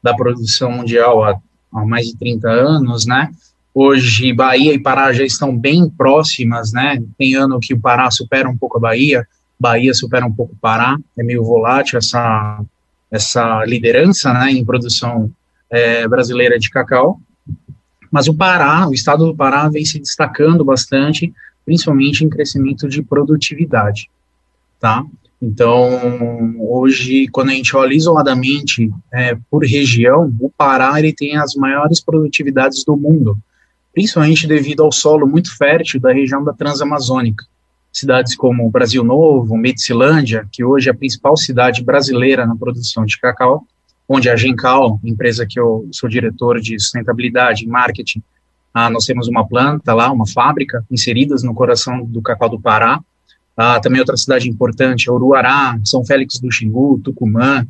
da 0.01 0.15
produção 0.15 0.71
mundial 0.71 1.21
há, 1.25 1.37
há 1.73 1.85
mais 1.85 2.07
de 2.07 2.15
30 2.15 2.49
anos, 2.49 3.05
né? 3.05 3.29
Hoje, 3.73 4.31
Bahia 4.31 4.73
e 4.73 4.79
Pará 4.79 5.11
já 5.11 5.25
estão 5.25 5.53
bem 5.53 5.89
próximas, 5.89 6.71
né? 6.71 7.03
Tem 7.17 7.35
ano 7.35 7.59
que 7.59 7.73
o 7.73 7.79
Pará 7.81 8.09
supera 8.09 8.49
um 8.49 8.55
pouco 8.55 8.77
a 8.77 8.79
Bahia, 8.79 9.27
Bahia 9.59 9.93
supera 9.93 10.25
um 10.25 10.31
pouco 10.31 10.53
o 10.53 10.57
Pará, 10.57 10.97
é 11.17 11.23
meio 11.23 11.43
volátil 11.43 11.97
essa, 11.97 12.63
essa 13.11 13.65
liderança 13.65 14.31
né, 14.31 14.49
em 14.49 14.63
produção 14.63 15.29
é, 15.69 16.07
brasileira 16.07 16.57
de 16.57 16.69
cacau, 16.69 17.19
mas 18.09 18.29
o 18.29 18.33
Pará, 18.33 18.87
o 18.87 18.93
estado 18.93 19.25
do 19.25 19.35
Pará 19.35 19.67
vem 19.67 19.83
se 19.83 19.99
destacando 19.99 20.63
bastante, 20.63 21.33
principalmente 21.65 22.23
em 22.23 22.29
crescimento 22.29 22.87
de 22.87 23.01
produtividade, 23.01 24.09
tá? 24.79 25.03
Então, 25.41 26.55
hoje, 26.59 27.27
quando 27.27 27.49
a 27.49 27.53
gente 27.53 27.75
olha 27.75 27.93
isoladamente 27.93 28.91
é, 29.11 29.37
por 29.49 29.63
região, 29.63 30.33
o 30.39 30.49
Pará 30.49 30.97
ele 30.97 31.13
tem 31.13 31.35
as 31.35 31.55
maiores 31.55 31.99
produtividades 31.99 32.83
do 32.83 32.95
mundo, 32.95 33.37
principalmente 33.93 34.47
devido 34.47 34.83
ao 34.83 34.91
solo 34.91 35.27
muito 35.27 35.55
fértil 35.57 35.99
da 35.99 36.13
região 36.13 36.43
da 36.43 36.53
Transamazônica 36.53 37.45
cidades 37.95 38.35
como 38.35 38.69
Brasil 38.69 39.05
Novo, 39.05 39.55
Medicilândia, 39.55 40.45
que 40.51 40.65
hoje 40.65 40.89
é 40.89 40.91
a 40.91 40.95
principal 40.95 41.37
cidade 41.37 41.81
brasileira 41.81 42.45
na 42.45 42.55
produção 42.55 43.05
de 43.05 43.17
cacau, 43.17 43.65
onde 44.07 44.29
a 44.29 44.35
Gencal, 44.35 44.99
empresa 45.01 45.47
que 45.49 45.57
eu 45.57 45.87
sou 45.91 46.09
diretor 46.09 46.59
de 46.59 46.77
sustentabilidade 46.77 47.63
e 47.63 47.67
marketing, 47.67 48.21
ah, 48.77 48.89
nós 48.89 49.05
temos 49.05 49.29
uma 49.29 49.47
planta 49.47 49.93
lá, 49.93 50.11
uma 50.11 50.27
fábrica, 50.27 50.85
inseridas 50.91 51.43
no 51.43 51.53
coração 51.53 52.03
do 52.03 52.21
cacau 52.21 52.49
do 52.49 52.59
Pará. 52.59 52.99
Ah, 53.55 53.79
também 53.79 54.01
outra 54.01 54.17
cidade 54.17 54.49
importante, 54.49 55.09
Uruará, 55.09 55.79
São 55.85 56.03
Félix 56.03 56.41
do 56.41 56.51
Xingu, 56.51 56.99
Tucumã. 57.01 57.65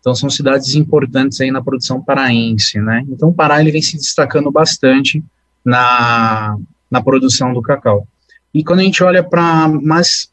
Então, 0.00 0.14
são 0.14 0.28
cidades 0.28 0.74
importantes 0.74 1.40
aí 1.40 1.50
na 1.50 1.62
produção 1.62 2.02
paraense, 2.02 2.78
né? 2.78 3.06
Então, 3.08 3.30
o 3.30 3.34
Pará, 3.34 3.58
ele 3.58 3.72
vem 3.72 3.80
se 3.80 3.96
destacando 3.96 4.50
bastante 4.50 5.24
na, 5.64 6.58
na 6.90 7.02
produção 7.02 7.54
do 7.54 7.62
cacau. 7.62 8.06
E 8.52 8.62
quando 8.62 8.80
a 8.80 8.82
gente 8.82 9.02
olha 9.02 9.24
para, 9.24 9.66
mas 9.66 10.30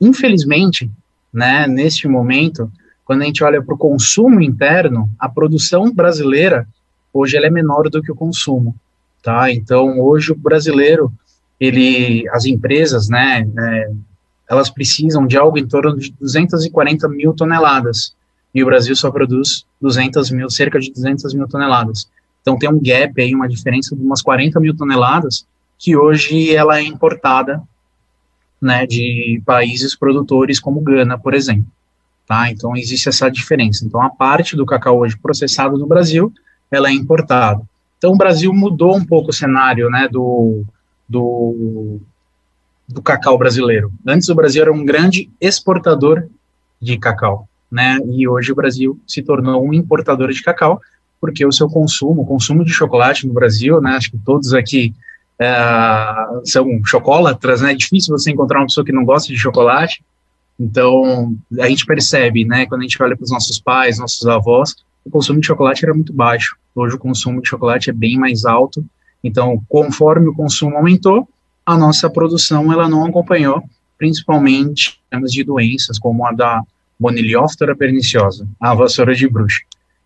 infelizmente, 0.00 0.88
né, 1.32 1.66
neste 1.66 2.06
momento, 2.06 2.70
quando 3.04 3.22
a 3.22 3.24
gente 3.24 3.42
olha 3.42 3.60
para 3.60 3.74
o 3.74 3.78
consumo 3.78 4.40
interno, 4.40 5.10
a 5.18 5.28
produção 5.28 5.92
brasileira 5.92 6.64
hoje 7.12 7.36
ela 7.36 7.46
é 7.46 7.50
menor 7.50 7.90
do 7.90 8.00
que 8.00 8.12
o 8.12 8.14
consumo, 8.14 8.74
tá? 9.24 9.50
Então 9.50 9.98
hoje 9.98 10.30
o 10.30 10.36
brasileiro, 10.36 11.10
ele, 11.58 12.28
as 12.28 12.44
empresas, 12.44 13.08
né, 13.08 13.48
é, 13.58 13.90
elas 14.48 14.68
precisam 14.68 15.26
de 15.26 15.38
algo 15.38 15.58
em 15.58 15.66
torno 15.66 15.96
de 15.96 16.12
240 16.20 17.08
mil 17.08 17.32
toneladas 17.32 18.14
e 18.54 18.62
o 18.62 18.66
Brasil 18.66 18.94
só 18.94 19.10
produz 19.10 19.64
200 19.80 20.30
mil, 20.30 20.50
cerca 20.50 20.78
de 20.78 20.92
200 20.92 21.32
mil 21.32 21.48
toneladas. 21.48 22.08
Então 22.42 22.58
tem 22.58 22.68
um 22.68 22.78
gap 22.80 23.20
aí, 23.20 23.34
uma 23.34 23.48
diferença 23.48 23.96
de 23.96 24.02
umas 24.02 24.20
40 24.20 24.60
mil 24.60 24.76
toneladas 24.76 25.46
que 25.78 25.96
hoje 25.96 26.54
ela 26.54 26.78
é 26.78 26.82
importada, 26.82 27.62
né, 28.60 28.86
de 28.86 29.42
países 29.44 29.96
produtores 29.96 30.60
como 30.60 30.80
Gana, 30.82 31.18
por 31.18 31.34
exemplo. 31.34 31.66
Tá? 32.26 32.50
Então 32.50 32.76
existe 32.76 33.08
essa 33.08 33.30
diferença. 33.30 33.84
Então 33.84 34.00
a 34.00 34.10
parte 34.10 34.54
do 34.54 34.66
cacau 34.66 34.98
hoje 34.98 35.16
processado 35.16 35.78
no 35.78 35.86
Brasil, 35.86 36.32
ela 36.70 36.88
é 36.88 36.92
importada. 36.92 37.62
Então 38.04 38.12
o 38.12 38.18
Brasil 38.18 38.52
mudou 38.52 38.94
um 38.94 39.02
pouco 39.02 39.30
o 39.30 39.32
cenário, 39.32 39.88
né, 39.88 40.06
do, 40.12 40.62
do, 41.08 41.98
do 42.86 43.00
cacau 43.00 43.38
brasileiro. 43.38 43.90
Antes 44.06 44.28
o 44.28 44.34
Brasil 44.34 44.60
era 44.60 44.70
um 44.70 44.84
grande 44.84 45.30
exportador 45.40 46.28
de 46.78 46.98
cacau, 46.98 47.48
né, 47.72 47.98
e 48.10 48.28
hoje 48.28 48.52
o 48.52 48.54
Brasil 48.54 49.00
se 49.06 49.22
tornou 49.22 49.66
um 49.66 49.72
importador 49.72 50.30
de 50.30 50.42
cacau, 50.42 50.82
porque 51.18 51.46
o 51.46 51.50
seu 51.50 51.66
consumo, 51.66 52.20
o 52.20 52.26
consumo 52.26 52.62
de 52.62 52.74
chocolate 52.74 53.26
no 53.26 53.32
Brasil, 53.32 53.80
né, 53.80 53.92
acho 53.92 54.10
que 54.10 54.18
todos 54.18 54.52
aqui 54.52 54.94
é, 55.38 56.04
são 56.44 56.84
chocolatras, 56.84 57.62
né? 57.62 57.72
É 57.72 57.74
difícil 57.74 58.12
você 58.12 58.30
encontrar 58.30 58.60
uma 58.60 58.66
pessoa 58.66 58.84
que 58.84 58.92
não 58.92 59.06
gosta 59.06 59.32
de 59.32 59.38
chocolate. 59.38 60.04
Então, 60.60 61.34
a 61.58 61.68
gente 61.70 61.86
percebe, 61.86 62.44
né, 62.44 62.66
quando 62.66 62.82
a 62.82 62.84
gente 62.84 63.02
olha 63.02 63.16
para 63.16 63.24
os 63.24 63.30
nossos 63.30 63.58
pais, 63.58 63.98
nossos 63.98 64.26
avós, 64.26 64.76
o 65.06 65.10
consumo 65.10 65.40
de 65.40 65.46
chocolate 65.46 65.82
era 65.82 65.94
muito 65.94 66.12
baixo. 66.12 66.54
Hoje 66.74 66.96
o 66.96 66.98
consumo 66.98 67.40
de 67.40 67.48
chocolate 67.48 67.90
é 67.90 67.92
bem 67.92 68.18
mais 68.18 68.44
alto. 68.44 68.84
Então, 69.22 69.62
conforme 69.68 70.28
o 70.28 70.34
consumo 70.34 70.76
aumentou, 70.76 71.28
a 71.64 71.78
nossa 71.78 72.10
produção 72.10 72.72
ela 72.72 72.88
não 72.88 73.06
acompanhou, 73.06 73.62
principalmente 73.96 75.00
em 75.06 75.10
termos 75.10 75.32
de 75.32 75.44
doenças 75.44 75.98
como 75.98 76.26
a 76.26 76.32
da 76.32 76.62
Boniliophthora 76.98 77.74
perniciosa, 77.74 78.46
a 78.60 78.74
vassoura 78.74 79.14
de 79.14 79.28
bruxa. 79.28 79.62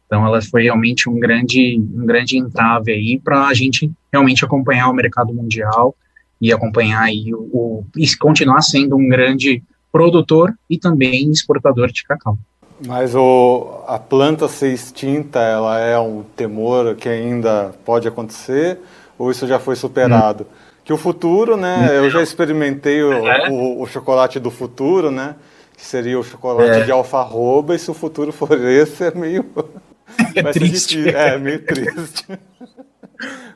Então, 0.06 0.24
ela 0.24 0.40
foi 0.40 0.64
realmente 0.64 1.08
um 1.08 1.18
grande, 1.18 1.78
um 1.94 2.06
grande 2.06 2.38
entrave 2.38 2.92
aí 2.92 3.20
para 3.22 3.46
a 3.46 3.54
gente 3.54 3.90
realmente 4.12 4.44
acompanhar 4.44 4.88
o 4.88 4.94
mercado 4.94 5.34
mundial 5.34 5.94
e 6.40 6.52
acompanhar 6.52 7.02
aí 7.02 7.34
o, 7.34 7.38
o, 7.52 7.84
e 7.96 8.16
continuar 8.16 8.62
sendo 8.62 8.96
um 8.96 9.08
grande 9.08 9.62
produtor 9.92 10.54
e 10.68 10.78
também 10.78 11.30
exportador 11.30 11.90
de 11.90 12.04
cacau. 12.04 12.38
Mas 12.86 13.14
o, 13.14 13.82
a 13.86 13.98
planta 13.98 14.46
ser 14.48 14.72
extinta, 14.72 15.40
ela 15.40 15.78
é 15.78 15.98
um 15.98 16.22
temor 16.36 16.94
que 16.94 17.08
ainda 17.08 17.72
pode 17.84 18.06
acontecer 18.06 18.78
ou 19.18 19.30
isso 19.30 19.46
já 19.46 19.58
foi 19.58 19.74
superado? 19.74 20.44
Hum. 20.44 20.68
Que 20.84 20.92
o 20.92 20.96
futuro, 20.96 21.56
né? 21.56 21.88
Eu 21.92 22.08
já 22.08 22.22
experimentei 22.22 23.02
o, 23.02 23.12
é. 23.26 23.50
o, 23.50 23.82
o 23.82 23.86
chocolate 23.86 24.38
do 24.38 24.50
futuro, 24.50 25.10
né? 25.10 25.34
Que 25.76 25.84
seria 25.84 26.18
o 26.18 26.24
chocolate 26.24 26.80
é. 26.80 26.84
de 26.84 26.90
alfarroba, 26.90 27.74
e 27.74 27.78
se 27.78 27.90
o 27.90 27.94
futuro 27.94 28.32
for 28.32 28.52
esse, 28.52 29.04
é 29.04 29.10
meio. 29.14 29.44
É 30.34 30.42
triste. 30.52 31.06
É, 31.06 31.36
meio 31.36 31.62
triste. 31.64 32.26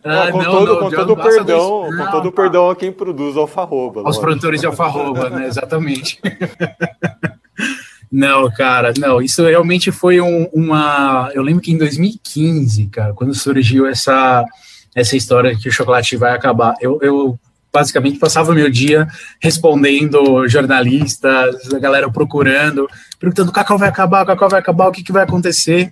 Ah, 0.04 0.32
com, 0.32 0.42
não, 0.42 0.50
todo, 0.50 0.66
não, 0.66 0.80
com 0.80 0.90
todo 0.90 1.12
o 1.12 1.16
perdão, 1.16 1.88
com 1.96 2.10
todo 2.10 2.28
o 2.28 2.32
perdão 2.32 2.70
a 2.70 2.74
quem 2.74 2.90
produz 2.90 3.36
alfarroba. 3.36 4.02
Aos 4.04 4.18
produtores 4.18 4.60
de 4.60 4.66
alfarroba, 4.66 5.30
né? 5.30 5.46
Exatamente. 5.46 6.20
Não, 8.12 8.50
cara, 8.50 8.92
não. 8.98 9.22
Isso 9.22 9.42
realmente 9.42 9.90
foi 9.90 10.20
um, 10.20 10.44
uma. 10.52 11.30
Eu 11.32 11.42
lembro 11.42 11.62
que 11.62 11.72
em 11.72 11.78
2015, 11.78 12.88
cara, 12.88 13.14
quando 13.14 13.34
surgiu 13.34 13.86
essa 13.86 14.44
essa 14.94 15.16
história 15.16 15.56
que 15.56 15.70
o 15.70 15.72
chocolate 15.72 16.14
vai 16.18 16.34
acabar, 16.34 16.74
eu, 16.78 16.98
eu 17.00 17.38
basicamente 17.72 18.18
passava 18.18 18.54
meu 18.54 18.70
dia 18.70 19.08
respondendo 19.40 20.46
jornalistas, 20.46 21.72
a 21.72 21.78
galera 21.78 22.10
procurando, 22.10 22.86
perguntando: 23.18 23.48
o 23.48 23.54
cacau 23.54 23.78
vai 23.78 23.88
acabar, 23.88 24.24
o 24.24 24.26
cacau 24.26 24.50
vai 24.50 24.60
acabar, 24.60 24.88
o 24.88 24.92
que, 24.92 25.02
que 25.02 25.12
vai 25.12 25.22
acontecer? 25.22 25.90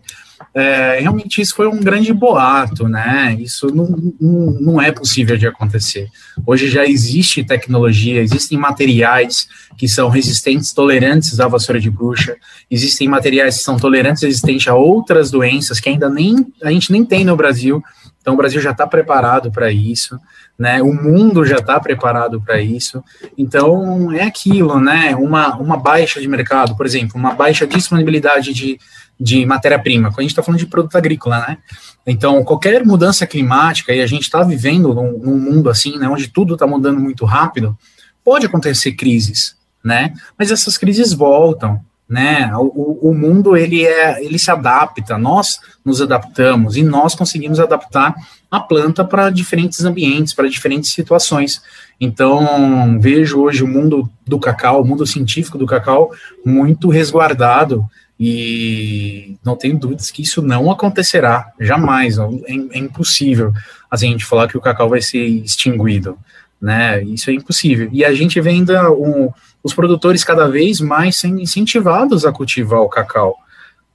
É, 0.55 0.99
realmente 1.01 1.41
isso 1.41 1.55
foi 1.55 1.69
um 1.69 1.79
grande 1.79 2.13
boato, 2.13 2.89
né? 2.89 3.37
Isso 3.39 3.69
não, 3.75 3.87
não, 4.21 4.61
não, 4.61 4.83
é 4.83 4.91
possível 4.91 5.37
de 5.37 5.47
acontecer. 5.47 6.09
Hoje 6.45 6.69
já 6.69 6.85
existe 6.85 7.45
tecnologia, 7.45 8.21
existem 8.21 8.59
materiais 8.59 9.49
que 9.77 9.87
são 9.89 10.09
resistentes, 10.09 10.73
tolerantes 10.73 11.39
à 11.39 11.47
vassoura 11.47 11.81
de 11.81 11.91
bruxa, 11.91 12.37
existem 12.71 13.07
materiais 13.07 13.59
que 13.59 13.63
são 13.63 13.77
tolerantes, 13.77 14.23
resistentes 14.23 14.67
a 14.67 14.75
outras 14.75 15.31
doenças 15.31 15.79
que 15.79 15.89
ainda 15.89 16.09
nem 16.09 16.47
a 16.63 16.71
gente 16.71 16.91
nem 16.91 17.05
tem 17.05 17.25
no 17.25 17.37
Brasil. 17.37 17.83
Então 18.21 18.35
o 18.35 18.37
Brasil 18.37 18.61
já 18.61 18.73
está 18.73 18.87
preparado 18.87 19.51
para 19.51 19.71
isso, 19.71 20.19
né? 20.59 20.83
O 20.83 20.93
mundo 20.93 21.45
já 21.45 21.57
está 21.57 21.79
preparado 21.81 22.41
para 22.41 22.61
isso. 22.61 23.03
Então 23.39 24.13
é 24.13 24.25
aquilo, 24.25 24.79
né? 24.81 25.15
Uma, 25.17 25.57
uma 25.57 25.77
baixa 25.77 26.21
de 26.21 26.29
mercado, 26.29 26.77
por 26.77 26.85
exemplo, 26.85 27.17
uma 27.17 27.35
baixa 27.35 27.67
disponibilidade 27.67 28.53
de 28.53 28.79
de 29.21 29.45
matéria-prima, 29.45 30.09
quando 30.09 30.21
a 30.21 30.23
gente 30.23 30.31
está 30.31 30.43
falando 30.43 30.61
de 30.61 30.67
produto 30.67 30.97
agrícola, 30.97 31.41
né? 31.41 31.59
Então, 32.07 32.43
qualquer 32.43 32.85
mudança 32.87 33.27
climática, 33.27 33.93
e 33.93 34.01
a 34.01 34.07
gente 34.07 34.23
está 34.23 34.43
vivendo 34.43 34.95
num, 34.95 35.19
num, 35.19 35.39
mundo 35.39 35.69
assim, 35.69 35.99
né, 35.99 36.09
onde 36.09 36.29
tudo 36.29 36.55
está 36.55 36.67
mudando 36.67 36.99
muito 36.99 37.27
rápido, 37.27 37.77
pode 38.25 38.47
acontecer 38.47 38.93
crises, 38.93 39.57
né? 39.85 40.15
Mas 40.39 40.51
essas 40.51 40.79
crises 40.79 41.13
voltam, 41.13 41.81
né? 42.09 42.51
O, 42.57 43.11
o 43.11 43.15
mundo 43.15 43.57
ele 43.57 43.85
é, 43.85 44.25
ele 44.25 44.39
se 44.39 44.51
adapta, 44.51 45.19
nós 45.19 45.61
nos 45.85 46.01
adaptamos 46.01 46.77
e 46.77 46.83
nós 46.83 47.15
conseguimos 47.15 47.61
adaptar 47.61 48.15
a 48.51 48.59
planta 48.59 49.05
para 49.05 49.29
diferentes 49.31 49.85
ambientes, 49.85 50.33
para 50.33 50.49
diferentes 50.49 50.93
situações. 50.93 51.63
Então, 52.01 52.99
vejo 52.99 53.41
hoje 53.41 53.63
o 53.63 53.69
mundo 53.69 54.11
do 54.27 54.41
cacau, 54.41 54.81
o 54.81 54.85
mundo 54.85 55.07
científico 55.07 55.59
do 55.59 55.67
cacau, 55.67 56.11
muito 56.45 56.89
resguardado 56.89 57.87
e 58.23 59.39
não 59.43 59.57
tenho 59.57 59.79
dúvidas 59.79 60.11
que 60.11 60.21
isso 60.21 60.43
não 60.43 60.71
acontecerá, 60.71 61.51
jamais, 61.59 62.19
é, 62.19 62.23
é, 62.49 62.79
impossível 62.79 63.51
assim, 63.91 64.09
a 64.09 64.13
gente 64.13 64.27
falar 64.27 64.47
que 64.47 64.59
o 64.59 64.61
cacau 64.61 64.91
vai 64.91 65.01
ser 65.01 65.25
extinguido, 65.25 66.19
né, 66.61 67.03
isso 67.03 67.31
é 67.31 67.33
impossível, 67.33 67.89
e 67.91 68.05
a 68.05 68.13
gente 68.13 68.39
vê 68.39 68.51
ainda 68.51 68.93
um, 68.93 69.33
os 69.65 69.73
produtores 69.73 70.23
cada 70.23 70.47
vez 70.49 70.81
mais 70.81 71.17
sendo 71.17 71.41
incentivados 71.41 72.27
a 72.27 72.31
cultivar 72.31 72.81
o 72.81 72.91
cacau, 72.91 73.37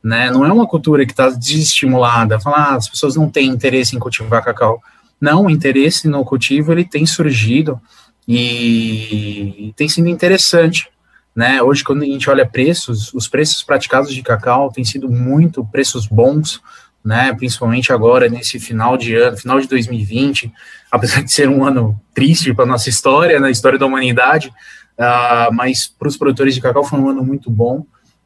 né, 0.04 0.32
não 0.32 0.44
é 0.44 0.52
uma 0.52 0.66
cultura 0.66 1.06
que 1.06 1.12
está 1.12 1.30
desestimulada, 1.30 2.40
falar, 2.40 2.72
ah, 2.72 2.76
as 2.76 2.90
pessoas 2.90 3.16
não 3.16 3.30
têm 3.30 3.48
interesse 3.48 3.96
em 3.96 4.00
cultivar 4.00 4.44
cacau, 4.44 4.82
não, 5.22 5.46
o 5.46 5.50
interesse 5.52 6.08
no 6.08 6.26
cultivo, 6.26 6.72
ele 6.72 6.84
tem 6.84 7.06
surgido, 7.06 7.80
e 8.28 9.72
tem 9.76 9.88
sido 9.88 10.10
interessante, 10.10 10.90
né? 11.36 11.62
Hoje, 11.62 11.84
quando 11.84 12.04
a 12.04 12.06
gente 12.06 12.30
olha 12.30 12.46
preços, 12.46 13.14
os 13.14 13.28
preços 13.28 13.62
praticados 13.62 14.14
de 14.14 14.22
cacau 14.22 14.72
têm 14.72 14.86
sido 14.86 15.10
muito 15.10 15.66
preços 15.66 16.08
bons, 16.08 16.62
né? 17.04 17.34
Principalmente 17.34 17.92
agora 17.92 18.30
nesse 18.30 18.60
final 18.60 18.96
de 18.96 19.16
ano, 19.16 19.38
final 19.38 19.60
de 19.60 19.68
2020, 19.68 20.52
apesar 20.90 21.22
de 21.22 21.32
ser 21.32 21.50
um 21.50 21.66
ano 21.66 22.00
triste 22.14 22.54
para 22.54 22.66
nossa 22.66 22.90
história, 22.90 23.40
na 23.40 23.52
história 23.52 23.78
da 23.78 23.86
humanidade, 23.86 24.48
uh, 24.98 25.54
mas 25.54 25.88
para 25.88 26.08
os 26.08 26.16
produtores 26.16 26.56
de 26.56 26.62
cacau 26.62 26.84
foi 26.84 27.00
um 27.00 27.10
ano 27.10 27.24
muito 27.24 27.52
bom 27.52 27.86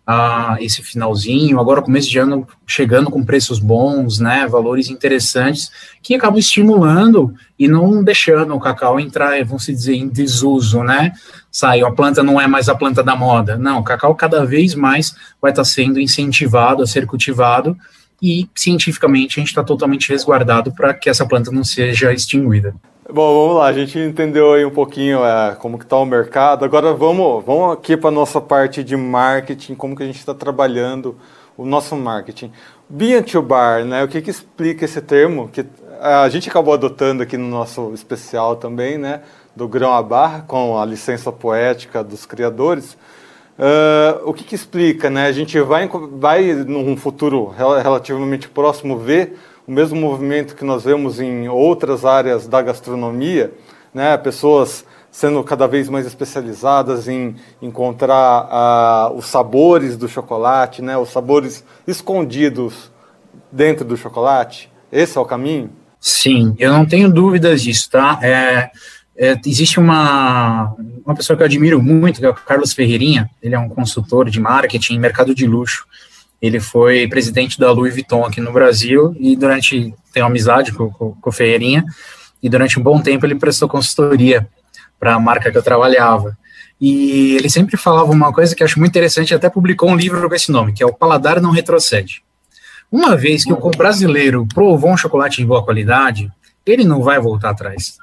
uh, 0.10 0.58
esse 0.60 0.82
finalzinho, 0.82 1.60
agora 1.60 1.84
começo 1.84 2.10
de 2.10 2.18
ano 2.18 2.48
chegando 2.66 3.12
com 3.12 3.24
preços 3.24 3.60
bons, 3.60 4.20
né, 4.20 4.48
valores 4.48 4.90
interessantes, 4.90 5.72
que 6.02 6.16
acabam 6.16 6.40
estimulando 6.40 7.34
e 7.58 7.68
não 7.68 8.04
deixando 8.04 8.56
o 8.56 8.60
cacau 8.60 9.00
entrar, 9.00 9.44
vamos 9.46 9.68
dizer, 9.68 9.94
em 9.94 10.08
desuso, 10.08 10.84
né, 10.84 11.14
saiu, 11.52 11.86
a 11.86 11.92
planta 11.92 12.24
não 12.24 12.42
é 12.42 12.48
mais 12.48 12.68
a 12.68 12.76
planta 12.76 13.04
da 13.04 13.16
moda, 13.16 13.56
não, 13.56 13.80
o 13.80 13.84
cacau 13.84 14.16
cada 14.16 14.44
vez 14.44 14.74
mais 14.74 15.16
vai 15.40 15.52
estar 15.52 15.64
sendo 15.64 16.00
incentivado 16.00 16.82
a 16.82 16.88
ser 16.88 17.06
cultivado, 17.06 17.78
e 18.22 18.50
cientificamente 18.54 19.40
a 19.40 19.42
gente 19.42 19.50
está 19.50 19.64
totalmente 19.64 20.10
resguardado 20.10 20.74
para 20.74 20.94
que 20.94 21.10
essa 21.10 21.26
planta 21.26 21.52
não 21.52 21.64
seja 21.64 22.12
extinguida. 22.12 22.76
Bom, 23.12 23.48
vamos 23.48 23.58
lá, 23.58 23.66
a 23.66 23.74
gente 23.74 23.98
entendeu 23.98 24.54
aí 24.54 24.64
um 24.64 24.70
pouquinho 24.70 25.26
é, 25.26 25.56
como 25.56 25.80
que 25.80 25.84
está 25.84 25.98
o 25.98 26.06
mercado. 26.06 26.64
Agora 26.64 26.94
vamos, 26.94 27.44
vamos 27.44 27.74
aqui 27.74 27.98
para 27.98 28.10
a 28.10 28.12
nossa 28.12 28.40
parte 28.40 28.84
de 28.84 28.96
marketing, 28.96 29.74
como 29.74 29.96
que 29.96 30.04
a 30.04 30.06
gente 30.06 30.20
está 30.20 30.32
trabalhando 30.32 31.16
o 31.58 31.66
nosso 31.66 31.96
marketing. 31.96 32.52
Bean 32.88 33.24
to 33.24 33.42
Bar, 33.42 33.84
né? 33.84 34.04
O 34.04 34.08
que, 34.08 34.22
que 34.22 34.30
explica 34.30 34.86
esse 34.86 35.02
termo? 35.02 35.50
Que 35.50 35.66
a 36.00 36.30
gente 36.30 36.52
acabou 36.52 36.72
adotando 36.72 37.24
aqui 37.24 37.36
no 37.36 37.48
nosso 37.48 37.92
especial 37.96 38.58
também, 38.58 39.00
né? 39.00 39.22
Do 39.56 39.68
grão 39.68 39.92
à 39.92 40.04
barra, 40.04 40.42
com 40.48 40.80
a 40.80 40.86
licença 40.86 41.32
poética 41.32 42.04
dos 42.04 42.28
criadores. 42.28 42.94
Uh, 43.58 44.22
o 44.24 44.34
que, 44.36 44.44
que 44.44 44.54
explica, 44.54 45.10
né? 45.10 45.26
A 45.26 45.32
gente 45.32 45.60
vai, 45.62 45.90
vai 46.12 46.54
num 46.54 46.96
futuro 46.96 47.48
relativamente 47.48 48.48
próximo 48.48 49.00
ver 49.00 49.36
o 49.70 49.72
mesmo 49.72 50.02
movimento 50.02 50.56
que 50.56 50.66
nós 50.66 50.84
vemos 50.84 51.20
em 51.20 51.48
outras 51.48 52.04
áreas 52.04 52.48
da 52.48 52.60
gastronomia, 52.60 53.54
né? 53.94 54.18
pessoas 54.18 54.84
sendo 55.12 55.44
cada 55.44 55.68
vez 55.68 55.88
mais 55.88 56.08
especializadas 56.08 57.08
em 57.08 57.36
encontrar 57.62 59.12
uh, 59.12 59.16
os 59.16 59.28
sabores 59.28 59.96
do 59.96 60.10
chocolate, 60.10 60.82
né? 60.82 60.98
os 60.98 61.10
sabores 61.10 61.64
escondidos 61.86 62.92
dentro 63.52 63.86
do 63.86 63.96
chocolate. 63.96 64.72
Esse 64.92 65.20
é 65.20 65.22
o 65.22 65.26
caminho? 65.26 65.70
Sim, 66.00 66.56
eu 66.58 66.74
não 66.74 66.84
tenho 66.84 67.08
dúvidas 67.08 67.62
disso, 67.62 67.92
tá? 67.92 68.18
É, 68.24 68.72
é, 69.16 69.40
existe 69.46 69.80
uma, 69.80 70.74
uma 71.06 71.14
pessoa 71.14 71.38
que 71.38 71.44
eu 71.44 71.46
admiro 71.46 71.80
muito, 71.80 72.20
que 72.20 72.26
é 72.26 72.30
o 72.30 72.34
Carlos 72.34 72.74
Ferreirinha, 72.74 73.30
ele 73.40 73.54
é 73.54 73.60
um 73.60 73.70
consultor 73.70 74.32
de 74.32 74.40
marketing 74.40 74.98
mercado 74.98 75.36
de 75.36 75.46
luxo, 75.46 75.86
ele 76.42 76.60
foi 76.60 77.08
presidente 77.08 77.60
da 77.60 77.72
Louis 77.72 77.94
Vuitton 77.94 78.26
aqui 78.26 78.40
no 78.40 78.52
Brasil 78.52 79.16
e 79.20 79.36
durante 79.36 79.94
tem 80.14 80.24
uma 80.24 80.30
amizade 80.30 80.72
com, 80.72 80.90
com, 80.90 81.14
com 81.14 81.30
o 81.30 81.34
Ferreirinha 81.34 81.84
e 82.42 82.50
durante 82.50 82.80
um 82.80 82.84
bom 82.84 83.02
tempo 83.02 83.26
ele 83.26 83.36
prestou 83.36 83.68
consultoria 83.68 84.48
para 85.00 85.16
a 85.16 85.20
marca 85.20 85.52
que 85.52 85.58
eu 85.58 85.64
trabalhava. 85.64 86.38
E 86.80 87.36
ele 87.36 87.50
sempre 87.50 87.76
falava 87.76 88.10
uma 88.10 88.32
coisa 88.32 88.56
que 88.56 88.64
eu 88.64 88.66
acho 88.66 88.80
muito 88.80 88.92
interessante, 88.92 89.34
até 89.34 89.50
publicou 89.50 89.90
um 89.90 89.98
livro 89.98 90.28
com 90.28 90.36
esse 90.36 90.50
nome, 90.50 90.72
que 90.72 90.82
é 90.82 90.86
O 90.86 90.94
Paladar 90.94 91.42
Não 91.42 91.52
Retrocede. 91.52 92.24
Uma 92.90 93.18
vez 93.18 93.44
que 93.44 93.52
o 93.52 93.72
brasileiro 93.72 94.48
provou 94.54 94.92
um 94.92 94.98
chocolate 94.98 95.38
de 95.38 95.46
boa 95.46 95.64
qualidade, 95.64 96.32
ele 96.66 96.86
não 96.86 97.04
vai 97.04 97.20
voltar 97.20 97.50
atrás. 97.50 97.98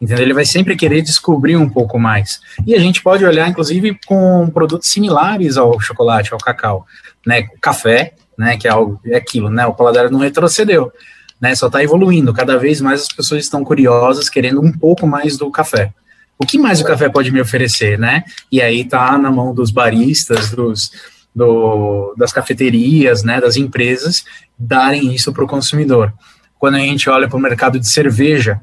Entendeu? 0.00 0.24
Ele 0.24 0.34
vai 0.34 0.44
sempre 0.44 0.74
querer 0.74 1.02
descobrir 1.02 1.56
um 1.56 1.68
pouco 1.68 1.98
mais. 1.98 2.40
E 2.66 2.74
a 2.74 2.78
gente 2.78 3.02
pode 3.02 3.24
olhar, 3.24 3.48
inclusive, 3.48 3.96
com 4.04 4.50
produtos 4.50 4.88
similares 4.88 5.56
ao 5.56 5.78
chocolate, 5.78 6.32
ao 6.32 6.40
cacau 6.40 6.86
né, 7.26 7.42
café, 7.60 8.14
né, 8.36 8.56
que 8.56 8.66
é 8.66 8.70
algo, 8.70 9.00
é 9.04 9.16
aquilo, 9.16 9.48
né, 9.50 9.66
o 9.66 9.74
paladar 9.74 10.10
não 10.10 10.18
retrocedeu, 10.18 10.92
né, 11.40 11.54
só 11.54 11.66
está 11.66 11.82
evoluindo, 11.82 12.32
cada 12.32 12.56
vez 12.56 12.80
mais 12.80 13.02
as 13.02 13.08
pessoas 13.08 13.44
estão 13.44 13.64
curiosas, 13.64 14.28
querendo 14.28 14.60
um 14.60 14.72
pouco 14.72 15.06
mais 15.06 15.36
do 15.36 15.50
café. 15.50 15.92
O 16.38 16.46
que 16.46 16.58
mais 16.58 16.80
o 16.80 16.84
café 16.84 17.08
pode 17.08 17.30
me 17.30 17.40
oferecer, 17.40 17.96
né? 17.96 18.24
E 18.50 18.60
aí 18.60 18.84
tá 18.84 19.16
na 19.16 19.30
mão 19.30 19.54
dos 19.54 19.70
baristas, 19.70 20.50
dos, 20.50 20.90
do, 21.34 22.14
das 22.16 22.32
cafeterias, 22.32 23.22
né, 23.22 23.40
das 23.40 23.56
empresas, 23.56 24.24
darem 24.58 25.14
isso 25.14 25.32
para 25.32 25.44
o 25.44 25.48
consumidor. 25.48 26.12
Quando 26.58 26.76
a 26.76 26.80
gente 26.80 27.08
olha 27.08 27.28
para 27.28 27.36
o 27.36 27.40
mercado 27.40 27.78
de 27.78 27.88
cerveja, 27.88 28.60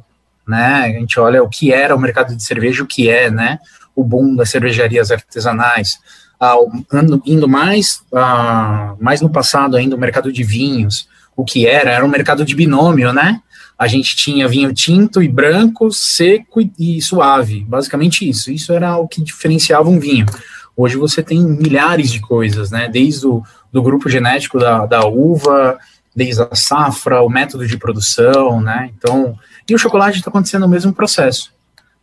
né, 0.48 0.84
a 0.84 1.00
gente 1.00 1.20
olha 1.20 1.44
o 1.44 1.50
que 1.50 1.72
era 1.72 1.96
o 1.96 2.00
mercado 2.00 2.36
de 2.36 2.44
cerveja, 2.44 2.84
o 2.84 2.88
que 2.88 3.10
é, 3.10 3.30
né, 3.30 3.60
o 3.96 4.04
boom 4.04 4.36
das 4.36 4.50
cervejarias 4.50 5.12
artesanais, 5.12 6.00
indo 7.26 7.48
mais, 7.48 8.02
mais 9.00 9.22
no 9.22 9.30
passado 9.30 9.76
ainda, 9.76 9.96
o 9.96 10.00
mercado 10.00 10.32
de 10.32 10.44
vinhos, 10.44 11.08
o 11.36 11.44
que 11.44 11.66
era, 11.66 11.92
era 11.92 12.06
um 12.06 12.10
mercado 12.10 12.46
de 12.46 12.56
binômio, 12.56 13.12
né? 13.14 13.42
A 13.78 13.88
gente 13.88 14.16
tinha 14.16 14.48
vinho 14.48 14.74
tinto 14.74 15.24
e 15.24 15.28
branco, 15.28 15.92
seco 15.92 16.60
e, 16.78 17.02
suave, 17.02 17.66
basicamente 17.68 18.28
isso. 18.28 18.52
Isso 18.52 18.74
era 18.74 18.98
o 18.98 19.08
que 19.08 19.24
diferenciava 19.24 19.90
um 19.90 20.00
vinho. 20.00 20.26
Hoje 20.76 20.98
você 20.98 21.24
tem 21.24 21.42
milhares 21.42 22.12
de 22.12 22.20
coisas, 22.20 22.72
né? 22.72 22.90
Desde 22.90 23.26
o 23.26 23.42
do 23.72 23.82
grupo 23.82 24.10
genético 24.10 24.60
da, 24.60 24.86
da 24.86 25.06
uva, 25.06 25.78
desde 26.16 26.42
a 26.42 26.56
safra, 26.56 27.22
o 27.22 27.30
método 27.30 27.68
de 27.68 27.78
produção, 27.78 28.60
né? 28.62 28.90
Então, 28.98 29.38
e 29.70 29.76
o 29.76 29.78
chocolate 29.78 30.18
está 30.18 30.30
acontecendo 30.30 30.66
o 30.66 30.70
mesmo 30.70 30.92
processo, 30.92 31.52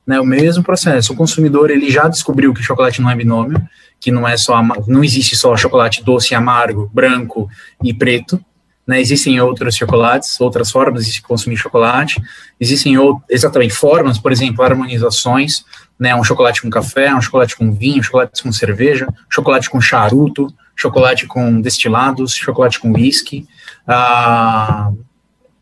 né? 0.06 0.20
O 0.20 0.24
mesmo 0.24 0.62
processo. 0.62 1.12
O 1.12 1.16
consumidor 1.16 1.70
ele 1.70 1.90
já 1.90 2.06
descobriu 2.08 2.54
que 2.54 2.62
chocolate 2.62 3.02
não 3.02 3.10
é 3.10 3.16
binômio, 3.16 3.60
que 3.98 4.10
não 4.10 4.26
é 4.26 4.36
só 4.36 4.62
não 4.86 5.02
existe 5.02 5.36
só 5.36 5.56
chocolate 5.56 6.04
doce, 6.04 6.34
amargo, 6.34 6.90
branco 6.92 7.48
e 7.82 7.92
preto, 7.92 8.40
né? 8.86 9.00
Existem 9.00 9.40
outros 9.40 9.74
chocolates, 9.74 10.40
outras 10.40 10.70
formas 10.70 11.06
de 11.06 11.20
consumir 11.20 11.56
chocolate. 11.56 12.22
Existem 12.60 12.94
exatamente 13.28 13.74
formas, 13.74 14.18
por 14.18 14.30
exemplo, 14.30 14.62
harmonizações, 14.62 15.64
né? 15.98 16.14
Um 16.14 16.22
chocolate 16.22 16.62
com 16.62 16.70
café, 16.70 17.12
um 17.12 17.20
chocolate 17.20 17.56
com 17.56 17.72
vinho, 17.72 18.02
chocolate 18.02 18.42
com 18.42 18.52
cerveja, 18.52 19.08
chocolate 19.28 19.68
com 19.68 19.80
charuto, 19.80 20.54
chocolate 20.76 21.26
com 21.26 21.60
destilados, 21.60 22.34
chocolate 22.34 22.78
com 22.78 22.92
whisky. 22.92 23.48
Ah, 23.88 24.92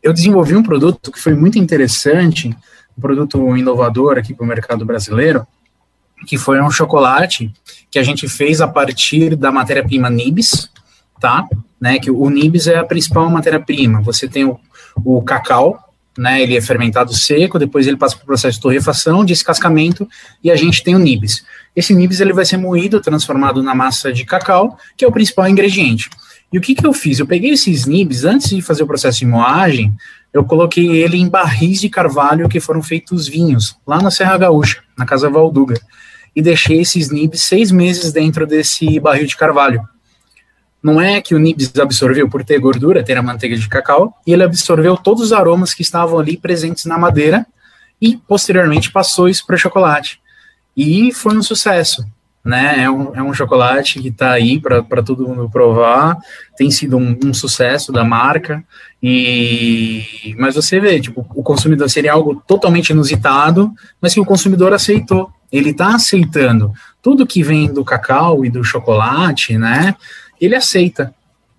eu 0.03 0.13
desenvolvi 0.13 0.55
um 0.55 0.63
produto 0.63 1.11
que 1.11 1.19
foi 1.19 1.35
muito 1.35 1.59
interessante, 1.59 2.55
um 2.97 3.01
produto 3.01 3.57
inovador 3.57 4.19
aqui 4.19 4.33
para 4.35 4.45
o 4.45 4.49
mercado 4.49 4.85
brasileiro, 4.85 5.47
que 6.27 6.39
foi 6.39 6.61
um 6.61 6.71
chocolate 6.71 7.53
que 7.91 7.99
a 7.99 8.03
gente 8.03 8.29
fez 8.29 8.61
a 8.61 8.69
partir 8.69 9.37
da 9.37 9.53
matéria-prima 9.53 10.09
Nibs, 10.09 10.71
tá? 11.21 11.47
Né, 11.81 11.99
que 11.99 12.11
o 12.11 12.31
Nibs 12.31 12.67
é 12.67 12.77
a 12.77 12.85
principal 12.85 13.29
matéria-prima. 13.29 14.01
Você 14.03 14.27
tem 14.27 14.45
o, 14.45 14.59
o 15.05 15.23
cacau, 15.23 15.79
né, 16.17 16.41
ele 16.41 16.57
é 16.57 16.61
fermentado 16.61 17.13
seco, 17.13 17.59
depois 17.59 17.87
ele 17.87 17.97
passa 17.97 18.17
para 18.17 18.23
o 18.23 18.27
processo 18.27 18.57
de 18.57 18.63
torrefação, 18.63 19.25
descascamento, 19.25 20.09
e 20.43 20.51
a 20.51 20.57
gente 20.57 20.83
tem 20.83 20.95
o 20.95 20.99
nibs. 20.99 21.45
Esse 21.75 21.95
nibs 21.95 22.21
ele 22.21 22.33
vai 22.33 22.45
ser 22.45 22.57
moído, 22.57 23.01
transformado 23.01 23.63
na 23.63 23.75
massa 23.75 24.13
de 24.13 24.25
cacau, 24.25 24.79
que 24.97 25.05
é 25.05 25.09
o 25.09 25.13
principal 25.13 25.49
ingrediente. 25.49 26.09
E 26.53 26.59
o 26.59 26.61
que, 26.61 26.75
que 26.75 26.87
eu 26.87 26.93
fiz? 26.93 27.19
Eu 27.19 27.27
peguei 27.27 27.51
esses 27.51 27.85
nibs, 27.85 28.25
antes 28.25 28.51
de 28.51 28.63
fazer 28.63 28.85
o 28.85 28.87
processo 28.87 29.19
de 29.19 29.27
moagem, 29.27 29.93
eu 30.35 30.45
coloquei 30.45 31.01
ele 31.01 31.17
em 31.17 31.29
barris 31.29 31.81
de 31.81 31.89
carvalho 31.89 32.49
que 32.49 32.59
foram 32.59 32.83
feitos 32.83 33.29
vinhos, 33.29 33.77
lá 33.87 34.03
na 34.03 34.11
Serra 34.11 34.37
Gaúcha, 34.37 34.83
na 34.99 35.07
Casa 35.07 35.31
Valduga, 35.31 35.81
e 36.35 36.43
deixei 36.43 36.81
esses 36.81 37.09
nibs 37.09 37.43
seis 37.43 37.71
meses 37.71 38.13
dentro 38.13 38.45
desse 38.45 38.99
barril 38.99 39.29
de 39.29 39.37
carvalho. 39.37 39.89
Não 40.83 41.01
é 41.01 41.21
que 41.23 41.37
o 41.37 41.39
nibs 41.39 41.73
absorveu 41.79 42.29
por 42.29 42.45
ter 42.45 42.59
gordura, 42.59 43.05
ter 43.05 43.17
a 43.17 43.23
manteiga 43.23 43.57
de 43.57 43.69
cacau, 43.69 44.13
e 44.27 44.33
ele 44.33 44.43
absorveu 44.43 44.97
todos 44.97 45.23
os 45.23 45.33
aromas 45.33 45.73
que 45.73 45.83
estavam 45.83 46.19
ali 46.19 46.37
presentes 46.37 46.85
na 46.85 46.99
madeira 46.99 47.47
e 48.03 48.17
posteriormente 48.17 48.91
passou 48.91 49.29
isso 49.29 49.47
para 49.47 49.55
o 49.55 49.59
chocolate. 49.59 50.21
E 50.77 51.13
foi 51.15 51.37
um 51.37 51.43
sucesso. 51.45 52.05
Né? 52.45 52.83
É, 52.83 52.91
um, 52.91 53.15
é 53.15 53.23
um 53.23 53.33
chocolate 53.33 54.03
que 54.03 54.09
está 54.09 54.33
aí 54.33 54.61
para 54.61 55.03
todo 55.03 55.27
mundo 55.27 55.49
provar, 55.49 56.19
tem 56.57 56.71
sido 56.71 56.99
um, 56.99 57.19
um, 57.25 57.33
sucesso 57.33 57.91
da 57.91 58.05
marca, 58.05 58.63
e 59.03 60.35
mas 60.39 60.55
você 60.55 60.79
vê, 60.79 61.01
tipo, 61.01 61.27
o 61.35 61.43
consumidor 61.43 61.89
seria 61.89 62.13
algo 62.13 62.43
totalmente 62.47 62.91
inusitado, 62.91 63.73
mas 64.01 64.13
que 64.13 64.21
o 64.21 64.27
consumidor 64.27 64.75
aceitou. 64.75 65.31
Ele 65.51 65.71
está 65.71 65.95
aceitando 65.95 66.73
tudo 67.01 67.27
que 67.27 67.43
vem 67.43 67.73
do 67.73 67.85
cacau 67.85 68.45
e 68.45 68.51
do 68.51 68.63
chocolate, 68.63 69.57
né? 69.57 69.95
ele 70.41 70.55
aceita. 70.55 71.15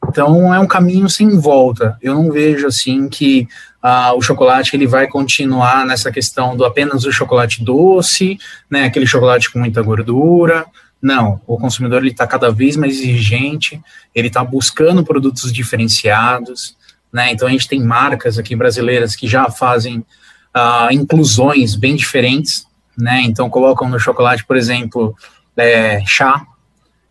Então 0.08 0.54
é 0.54 0.60
um 0.60 0.68
caminho 0.68 1.10
sem 1.10 1.38
volta. 1.40 1.98
Eu 2.02 2.14
não 2.14 2.32
vejo 2.32 2.68
assim 2.68 3.10
que 3.10 3.48
ah, 3.88 4.16
o 4.16 4.22
chocolate 4.22 4.76
ele 4.76 4.88
vai 4.88 5.06
continuar 5.06 5.86
nessa 5.86 6.12
questão 6.12 6.58
do 6.58 6.66
apenas 6.66 7.06
o 7.06 7.12
chocolate 7.12 7.64
doce, 7.64 8.40
né, 8.68 8.86
aquele 8.86 9.06
chocolate 9.06 9.52
com 9.52 9.60
muita 9.60 9.80
gordura. 9.84 10.66
Não, 11.00 11.40
o 11.46 11.56
consumidor 11.56 12.02
ele 12.02 12.10
está 12.10 12.26
cada 12.26 12.52
vez 12.52 12.76
mais 12.76 12.94
exigente, 12.94 13.80
ele 14.16 14.28
está 14.28 14.44
buscando 14.44 15.04
produtos 15.04 15.54
diferenciados, 15.54 16.76
né? 17.14 17.32
Então 17.32 17.48
a 17.48 17.52
gente 17.52 17.68
tem 17.68 17.80
marcas 17.80 18.40
aqui 18.40 18.56
brasileiras 18.56 19.16
que 19.16 19.28
já 19.28 19.52
fazem 19.52 20.04
ah, 20.52 20.90
inclusões 20.92 21.76
bem 21.76 21.96
diferentes, 21.96 22.66
né? 22.98 23.22
Então 23.22 23.52
colocam 23.52 23.88
no 23.88 24.00
chocolate, 24.00 24.44
por 24.46 24.58
exemplo, 24.58 25.16
é, 25.56 26.04
chá, 26.08 26.44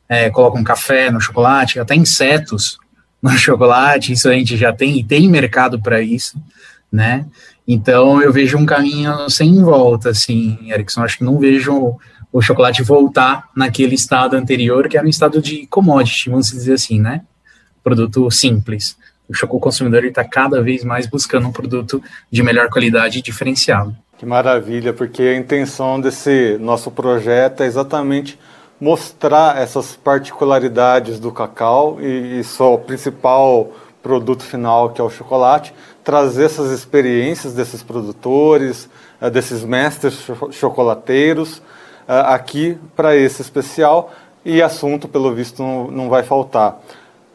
é, 0.09 0.29
colocam 0.29 0.65
café 0.65 1.09
no 1.09 1.21
chocolate, 1.21 1.79
até 1.79 1.95
insetos 1.95 2.79
no 3.25 3.31
chocolate, 3.39 4.13
isso 4.13 4.29
a 4.29 4.33
gente 4.33 4.57
já 4.57 4.73
tem, 4.73 4.99
e 4.99 5.05
tem 5.05 5.29
mercado 5.29 5.81
para 5.81 6.01
isso, 6.01 6.39
né? 6.93 7.25
Então 7.67 8.21
eu 8.21 8.31
vejo 8.31 8.59
um 8.59 8.67
caminho 8.67 9.29
sem 9.31 9.63
volta, 9.63 10.11
assim, 10.11 10.59
Erickson. 10.71 11.03
Acho 11.03 11.19
que 11.19 11.25
não 11.25 11.39
vejo 11.39 11.97
o 12.31 12.43
chocolate 12.43 12.83
voltar 12.83 13.49
naquele 13.57 13.95
estado 13.95 14.37
anterior, 14.37 14.89
que 14.89 14.99
era 14.99 15.07
um 15.07 15.11
estado 15.11 15.41
de 15.41 15.67
commodity, 15.69 16.29
vamos 16.29 16.51
dizer 16.51 16.75
assim, 16.75 17.01
né? 17.01 17.23
Produto 17.83 18.31
simples. 18.31 18.97
O 19.29 19.59
consumidor 19.59 20.05
está 20.05 20.23
cada 20.23 20.61
vez 20.61 20.85
mais 20.85 21.07
buscando 21.07 21.49
um 21.49 21.53
produto 21.53 22.03
de 22.31 22.43
melhor 22.43 22.69
qualidade 22.69 23.21
e 23.21 23.23
diferenciado. 23.23 23.97
Que 24.19 24.27
maravilha, 24.27 24.93
porque 24.93 25.23
a 25.23 25.37
intenção 25.37 25.99
desse 25.99 26.59
nosso 26.61 26.91
projeto 26.91 27.63
é 27.63 27.67
exatamente 27.67 28.39
mostrar 28.81 29.61
essas 29.61 29.97
particularidades 29.97 31.19
do 31.19 31.31
cacau 31.31 31.99
e, 32.01 32.41
e 32.41 32.45
seu 32.45 32.79
principal 32.79 33.73
produto 34.03 34.43
final, 34.43 34.91
que 34.91 35.01
é 35.01 35.05
o 35.05 35.09
chocolate, 35.09 35.75
trazer 36.03 36.45
essas 36.45 36.71
experiências 36.71 37.55
desses 37.55 37.83
produtores, 37.83 38.89
uh, 39.21 39.31
desses 39.31 39.65
mestres 39.65 40.27
chocolateiros 40.51 41.59
uh, 41.59 42.27
aqui 42.27 42.79
para 42.95 43.17
esse 43.17 43.41
especial 43.41 44.13
e 44.45 44.61
assunto, 44.61 45.09
pelo 45.09 45.33
visto, 45.33 45.63
não, 45.63 45.91
não 45.91 46.09
vai 46.11 46.23
faltar. 46.23 46.79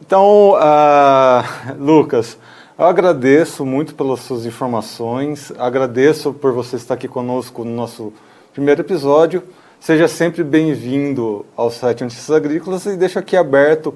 Então, 0.00 0.52
uh, 0.52 1.42
Lucas, 1.76 2.38
eu 2.78 2.86
agradeço 2.86 3.66
muito 3.66 3.94
pelas 3.94 4.20
suas 4.20 4.46
informações, 4.46 5.52
agradeço 5.58 6.32
por 6.32 6.52
você 6.52 6.76
estar 6.76 6.94
aqui 6.94 7.08
conosco 7.08 7.64
no 7.64 7.74
nosso 7.74 8.12
primeiro 8.54 8.80
episódio. 8.80 9.42
Seja 9.80 10.06
sempre 10.08 10.44
bem-vindo 10.44 11.46
ao 11.56 11.70
site 11.70 12.04
Notícias 12.04 12.30
Agrícolas 12.30 12.84
e 12.84 12.98
deixo 12.98 13.18
aqui 13.18 13.34
aberto 13.34 13.86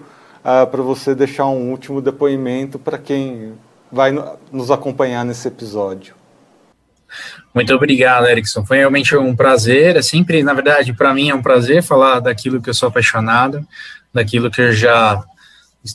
uh, 0.40 0.66
para 0.66 0.80
você 0.80 1.14
deixar 1.14 1.44
um 1.44 1.70
último 1.70 2.00
depoimento 2.00 2.78
para 2.78 2.96
quem 2.96 3.52
vai 3.92 4.10
nos 4.50 4.70
acompanhar 4.70 5.26
nesse 5.26 5.46
episódio. 5.46 6.14
Muito 7.54 7.72
obrigado, 7.74 8.26
Erickson. 8.26 8.64
Foi 8.64 8.78
realmente 8.78 9.14
um 9.14 9.36
prazer. 9.36 9.96
É 9.96 10.00
sempre, 10.00 10.42
na 10.42 10.54
verdade, 10.54 10.94
para 10.94 11.12
mim 11.12 11.28
é 11.28 11.34
um 11.34 11.42
prazer 11.42 11.82
falar 11.82 12.18
daquilo 12.18 12.62
que 12.62 12.70
eu 12.70 12.74
sou 12.74 12.88
apaixonado, 12.88 13.64
daquilo 14.12 14.50
que 14.50 14.62
eu 14.62 14.72
já 14.72 15.22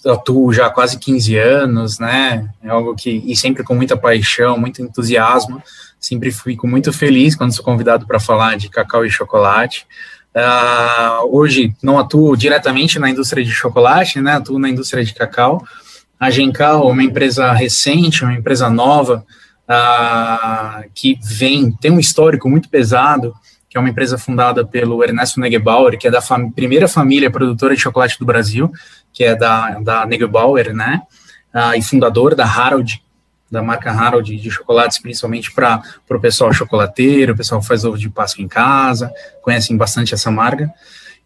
atuo 0.05 0.53
já 0.53 0.67
há 0.67 0.69
quase 0.69 0.99
15 0.99 1.35
anos, 1.35 1.97
né? 1.97 2.47
É 2.63 2.69
algo 2.69 2.95
que 2.95 3.09
e 3.09 3.35
sempre 3.35 3.63
com 3.63 3.73
muita 3.73 3.97
paixão, 3.97 4.55
muito 4.55 4.83
entusiasmo. 4.83 5.63
Sempre 5.99 6.31
fico 6.31 6.65
muito 6.67 6.93
feliz 6.93 7.35
quando 7.35 7.53
sou 7.53 7.65
convidado 7.65 8.07
para 8.07 8.19
falar 8.19 8.55
de 8.55 8.69
cacau 8.69 9.05
e 9.05 9.09
chocolate. 9.09 9.85
Uh, 10.35 11.35
hoje 11.35 11.75
não 11.81 11.99
atuo 11.99 12.37
diretamente 12.37 12.99
na 12.99 13.09
indústria 13.09 13.43
de 13.43 13.51
chocolate, 13.51 14.21
né? 14.21 14.33
Atuo 14.33 14.59
na 14.59 14.69
indústria 14.69 15.03
de 15.03 15.13
cacau. 15.13 15.61
A 16.19 16.29
Gencal 16.29 16.87
é 16.87 16.91
uma 16.91 17.03
empresa 17.03 17.51
recente, 17.51 18.23
uma 18.23 18.33
empresa 18.33 18.69
nova, 18.69 19.25
uh, 19.69 20.89
que 20.93 21.17
vem, 21.21 21.71
tem 21.71 21.91
um 21.91 21.99
histórico 21.99 22.49
muito 22.49 22.69
pesado, 22.69 23.33
que 23.69 23.77
é 23.77 23.79
uma 23.79 23.89
empresa 23.89 24.17
fundada 24.17 24.65
pelo 24.65 25.03
Ernesto 25.03 25.39
Negebauer, 25.39 25.97
que 25.97 26.07
é 26.07 26.11
da 26.11 26.21
fam 26.21 26.51
primeira 26.51 26.87
família 26.87 27.29
produtora 27.29 27.75
de 27.75 27.81
chocolate 27.81 28.17
do 28.19 28.25
Brasil, 28.25 28.71
que 29.13 29.23
é 29.23 29.35
da, 29.35 29.79
da 29.79 30.05
Negebauer, 30.05 30.73
né? 30.73 31.01
Uh, 31.53 31.75
e 31.77 31.81
fundador 31.81 32.35
da 32.35 32.45
Harold, 32.45 33.01
da 33.51 33.61
marca 33.61 33.91
Harold 33.91 34.35
de 34.35 34.51
chocolates, 34.51 34.99
principalmente 34.99 35.51
para 35.51 35.83
o 36.09 36.19
pessoal 36.19 36.53
chocolateiro, 36.53 37.33
o 37.33 37.37
pessoal 37.37 37.61
faz 37.61 37.83
ovo 37.83 37.97
de 37.97 38.09
Páscoa 38.09 38.43
em 38.43 38.47
casa, 38.47 39.11
conhecem 39.41 39.75
bastante 39.75 40.13
essa 40.13 40.29
marca. 40.29 40.71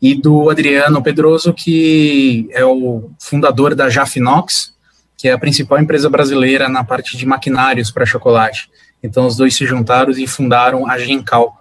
E 0.01 0.15
do 0.15 0.49
Adriano 0.49 1.01
Pedroso, 1.01 1.53
que 1.53 2.47
é 2.51 2.63
o 2.65 3.09
fundador 3.19 3.75
da 3.75 3.89
Jafinox, 3.89 4.73
que 5.17 5.27
é 5.29 5.31
a 5.31 5.37
principal 5.37 5.79
empresa 5.79 6.09
brasileira 6.09 6.67
na 6.67 6.83
parte 6.83 7.15
de 7.15 7.25
maquinários 7.25 7.89
para 7.89 8.05
chocolate. 8.05 8.69
Então, 9.01 9.25
os 9.25 9.37
dois 9.37 9.55
se 9.55 9.65
juntaram 9.65 10.11
e 10.11 10.27
fundaram 10.27 10.89
a 10.89 10.97
Gencal. 10.97 11.57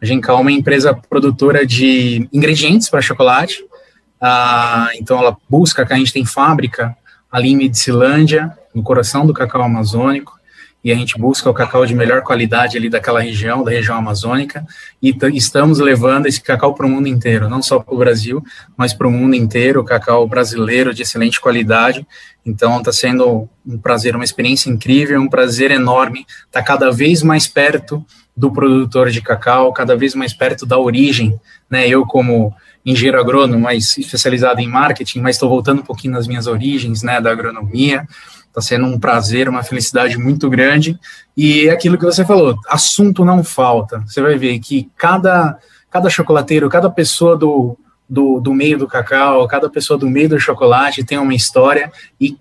A 0.00 0.04
Gencal 0.04 0.38
é 0.38 0.40
uma 0.40 0.52
empresa 0.52 0.94
produtora 1.08 1.66
de 1.66 2.28
ingredientes 2.32 2.90
para 2.90 3.00
chocolate. 3.00 3.64
Ah, 4.20 4.90
então, 4.96 5.18
ela 5.18 5.36
busca, 5.48 5.84
que 5.86 5.92
a 5.92 5.96
gente 5.96 6.12
tem 6.12 6.24
fábrica 6.24 6.96
ali 7.30 7.50
em 7.50 7.56
Medicilândia, 7.56 8.56
no 8.76 8.82
coração 8.82 9.26
do 9.26 9.32
cacau 9.32 9.62
amazônico, 9.62 10.36
e 10.84 10.92
a 10.92 10.94
gente 10.94 11.18
busca 11.18 11.48
o 11.48 11.54
cacau 11.54 11.86
de 11.86 11.94
melhor 11.94 12.22
qualidade 12.22 12.76
ali 12.76 12.90
daquela 12.90 13.20
região, 13.20 13.64
da 13.64 13.70
região 13.70 13.96
amazônica, 13.96 14.64
e 15.02 15.16
estamos 15.32 15.80
levando 15.80 16.26
esse 16.26 16.40
cacau 16.40 16.74
para 16.74 16.86
o 16.86 16.88
mundo 16.88 17.08
inteiro, 17.08 17.48
não 17.48 17.62
só 17.62 17.80
para 17.80 17.94
o 17.94 17.98
Brasil, 17.98 18.44
mas 18.76 18.92
para 18.92 19.08
o 19.08 19.10
mundo 19.10 19.34
inteiro, 19.34 19.82
cacau 19.82 20.28
brasileiro 20.28 20.92
de 20.92 21.02
excelente 21.02 21.40
qualidade. 21.40 22.06
Então 22.44 22.78
está 22.78 22.92
sendo 22.92 23.48
um 23.66 23.78
prazer, 23.78 24.14
uma 24.14 24.24
experiência 24.24 24.68
incrível, 24.68 25.20
um 25.20 25.28
prazer 25.28 25.70
enorme 25.70 26.20
estar 26.20 26.60
tá 26.60 26.62
cada 26.62 26.92
vez 26.92 27.22
mais 27.22 27.48
perto 27.48 28.04
do 28.36 28.52
produtor 28.52 29.10
de 29.10 29.22
cacau, 29.22 29.72
cada 29.72 29.96
vez 29.96 30.14
mais 30.14 30.34
perto 30.34 30.66
da 30.66 30.78
origem, 30.78 31.40
né? 31.70 31.88
Eu 31.88 32.06
como 32.06 32.54
engenheiro 32.86 33.18
agrônomo, 33.18 33.58
mais 33.58 33.98
especializado 33.98 34.60
em 34.60 34.68
marketing, 34.68 35.20
mas 35.20 35.34
estou 35.34 35.48
voltando 35.48 35.80
um 35.80 35.84
pouquinho 35.84 36.12
nas 36.12 36.28
minhas 36.28 36.46
origens, 36.46 37.02
né, 37.02 37.20
da 37.20 37.32
agronomia. 37.32 38.06
Está 38.56 38.74
sendo 38.74 38.86
um 38.86 38.98
prazer, 38.98 39.50
uma 39.50 39.62
felicidade 39.62 40.16
muito 40.16 40.48
grande. 40.48 40.98
E 41.36 41.68
é 41.68 41.70
aquilo 41.70 41.98
que 41.98 42.06
você 42.06 42.24
falou, 42.24 42.56
assunto 42.68 43.22
não 43.22 43.44
falta. 43.44 44.02
Você 44.06 44.22
vai 44.22 44.38
ver 44.38 44.58
que 44.60 44.88
cada, 44.96 45.58
cada 45.90 46.08
chocolateiro, 46.08 46.70
cada 46.70 46.88
pessoa 46.88 47.36
do, 47.36 47.76
do, 48.08 48.40
do 48.40 48.54
meio 48.54 48.78
do 48.78 48.86
cacau, 48.86 49.46
cada 49.46 49.68
pessoa 49.68 49.98
do 49.98 50.08
meio 50.08 50.30
do 50.30 50.40
chocolate 50.40 51.04
tem 51.04 51.18
uma 51.18 51.34
história 51.34 51.92
e 52.18 52.34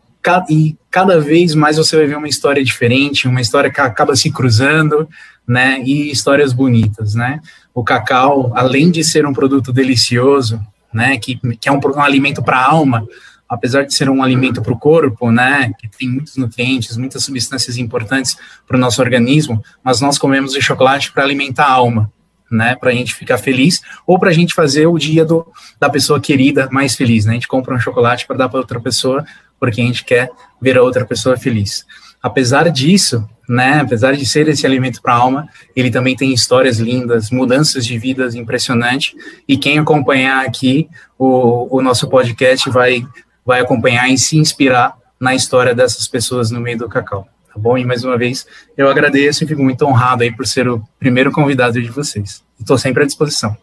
e 0.49 0.75
cada 0.89 1.19
vez 1.19 1.53
mais 1.53 1.77
você 1.77 1.95
vai 1.95 2.07
ver 2.07 2.17
uma 2.17 2.27
história 2.27 2.63
diferente, 2.63 3.27
uma 3.27 3.41
história 3.41 3.69
que 3.69 3.79
acaba 3.79 4.15
se 4.15 4.31
cruzando, 4.31 5.07
né, 5.47 5.79
e 5.85 6.09
histórias 6.09 6.51
bonitas, 6.51 7.13
né. 7.13 7.39
O 7.75 7.83
cacau, 7.83 8.51
além 8.55 8.89
de 8.89 9.03
ser 9.03 9.25
um 9.27 9.33
produto 9.33 9.71
delicioso, 9.71 10.59
né, 10.91 11.17
que, 11.17 11.35
que 11.57 11.69
é 11.69 11.71
um, 11.71 11.79
um 11.79 12.01
alimento 12.01 12.41
para 12.41 12.57
a 12.57 12.71
alma, 12.71 13.05
apesar 13.47 13.83
de 13.83 13.93
ser 13.93 14.09
um 14.09 14.23
alimento 14.23 14.61
para 14.61 14.73
o 14.73 14.79
corpo, 14.79 15.31
né, 15.31 15.71
que 15.79 15.87
tem 15.87 16.09
muitos 16.09 16.35
nutrientes, 16.35 16.97
muitas 16.97 17.23
substâncias 17.23 17.77
importantes 17.77 18.37
para 18.67 18.75
o 18.75 18.79
nosso 18.79 19.01
organismo, 19.01 19.63
mas 19.83 20.01
nós 20.01 20.17
comemos 20.17 20.55
o 20.55 20.61
chocolate 20.61 21.11
para 21.11 21.23
alimentar 21.23 21.65
a 21.65 21.71
alma, 21.71 22.11
né, 22.51 22.75
para 22.75 22.89
a 22.91 22.93
gente 22.93 23.13
ficar 23.13 23.37
feliz 23.37 23.81
ou 24.05 24.19
para 24.19 24.29
a 24.29 24.33
gente 24.33 24.53
fazer 24.53 24.87
o 24.87 24.97
dia 24.97 25.25
do, 25.25 25.45
da 25.79 25.89
pessoa 25.89 26.19
querida 26.19 26.67
mais 26.71 26.95
feliz, 26.95 27.25
né, 27.25 27.31
a 27.31 27.35
gente 27.35 27.47
compra 27.47 27.75
um 27.75 27.79
chocolate 27.79 28.25
para 28.25 28.37
dar 28.37 28.49
para 28.49 28.59
outra 28.59 28.79
pessoa 28.79 29.25
porque 29.59 29.81
a 29.81 29.85
gente 29.85 30.03
quer 30.03 30.29
ver 30.61 30.77
a 30.77 30.83
outra 30.83 31.05
pessoa 31.05 31.37
feliz. 31.37 31.85
Apesar 32.21 32.69
disso, 32.69 33.27
né, 33.47 33.81
apesar 33.81 34.15
de 34.15 34.25
ser 34.25 34.47
esse 34.47 34.65
alimento 34.65 35.01
para 35.01 35.13
a 35.13 35.17
alma, 35.17 35.47
ele 35.75 35.91
também 35.91 36.15
tem 36.15 36.33
histórias 36.33 36.79
lindas, 36.79 37.29
mudanças 37.29 37.85
de 37.85 37.97
vidas 37.99 38.33
impressionantes, 38.33 39.13
e 39.47 39.55
quem 39.57 39.77
acompanhar 39.77 40.43
aqui 40.43 40.89
o, 41.19 41.77
o 41.77 41.81
nosso 41.81 42.09
podcast 42.09 42.67
vai 42.69 43.05
vai 43.45 43.61
acompanhar 43.61 44.09
e 44.09 44.17
se 44.17 44.37
inspirar 44.37 44.97
na 45.19 45.35
história 45.35 45.75
dessas 45.75 46.07
pessoas 46.07 46.49
no 46.49 46.59
meio 46.59 46.79
do 46.79 46.89
cacau, 46.89 47.27
tá 47.47 47.53
bom? 47.55 47.77
E 47.77 47.85
mais 47.85 48.03
uma 48.03 48.17
vez, 48.17 48.45
eu 48.75 48.89
agradeço 48.89 49.43
e 49.43 49.47
fico 49.47 49.61
muito 49.61 49.85
honrado 49.85 50.23
aí 50.23 50.35
por 50.35 50.47
ser 50.47 50.67
o 50.67 50.81
primeiro 50.99 51.31
convidado 51.31 51.81
de 51.81 51.89
vocês. 51.89 52.43
Estou 52.59 52.77
sempre 52.77 53.03
à 53.03 53.05
disposição. 53.05 53.55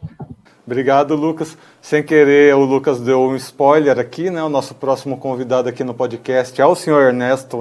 Obrigado, 0.64 1.16
Lucas. 1.16 1.58
Sem 1.80 2.04
querer, 2.04 2.54
o 2.54 2.64
Lucas 2.64 3.00
deu 3.00 3.20
um 3.20 3.34
spoiler 3.34 3.98
aqui, 3.98 4.30
né? 4.30 4.40
O 4.44 4.48
nosso 4.48 4.76
próximo 4.76 5.16
convidado 5.16 5.68
aqui 5.68 5.82
no 5.82 5.92
podcast 5.92 6.60
é 6.60 6.64
o 6.64 6.76
senhor 6.76 7.02
Ernesto 7.02 7.60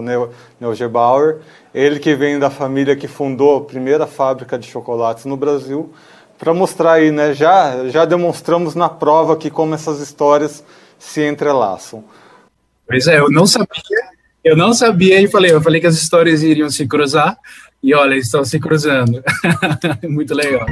Neugebauer, 0.60 1.40
ele 1.74 2.00
que 2.00 2.14
vem 2.14 2.38
da 2.38 2.52
família 2.52 2.96
que 2.96 3.08
fundou 3.08 3.58
a 3.58 3.62
primeira 3.62 4.06
fábrica 4.06 4.58
de 4.58 4.68
chocolates 4.68 5.26
no 5.26 5.36
Brasil, 5.36 5.92
para 6.38 6.54
mostrar 6.54 6.94
aí, 6.94 7.10
né? 7.10 7.34
Já, 7.34 7.88
já 7.90 8.06
demonstramos 8.06 8.76
na 8.76 8.88
prova 8.88 9.36
que 9.36 9.50
como 9.50 9.74
essas 9.74 10.00
histórias 10.00 10.64
se 11.02 11.28
entrelaçam. 11.28 12.04
Pois 12.88 13.08
é, 13.08 13.20
eu 13.20 13.32
não 13.32 13.48
sabia, 13.48 14.04
eu 14.44 14.56
não 14.56 14.72
sabia 14.72 15.20
e 15.20 15.28
falei, 15.28 15.52
eu 15.52 15.60
falei 15.60 15.82
que 15.82 15.88
as 15.88 15.96
histórias 15.96 16.44
iriam 16.44 16.70
se 16.70 16.88
cruzar 16.88 17.38
e 17.82 17.94
olha, 17.96 18.16
estão 18.16 18.46
se 18.46 18.60
cruzando. 18.60 19.24
Muito 20.08 20.36
legal. 20.36 20.66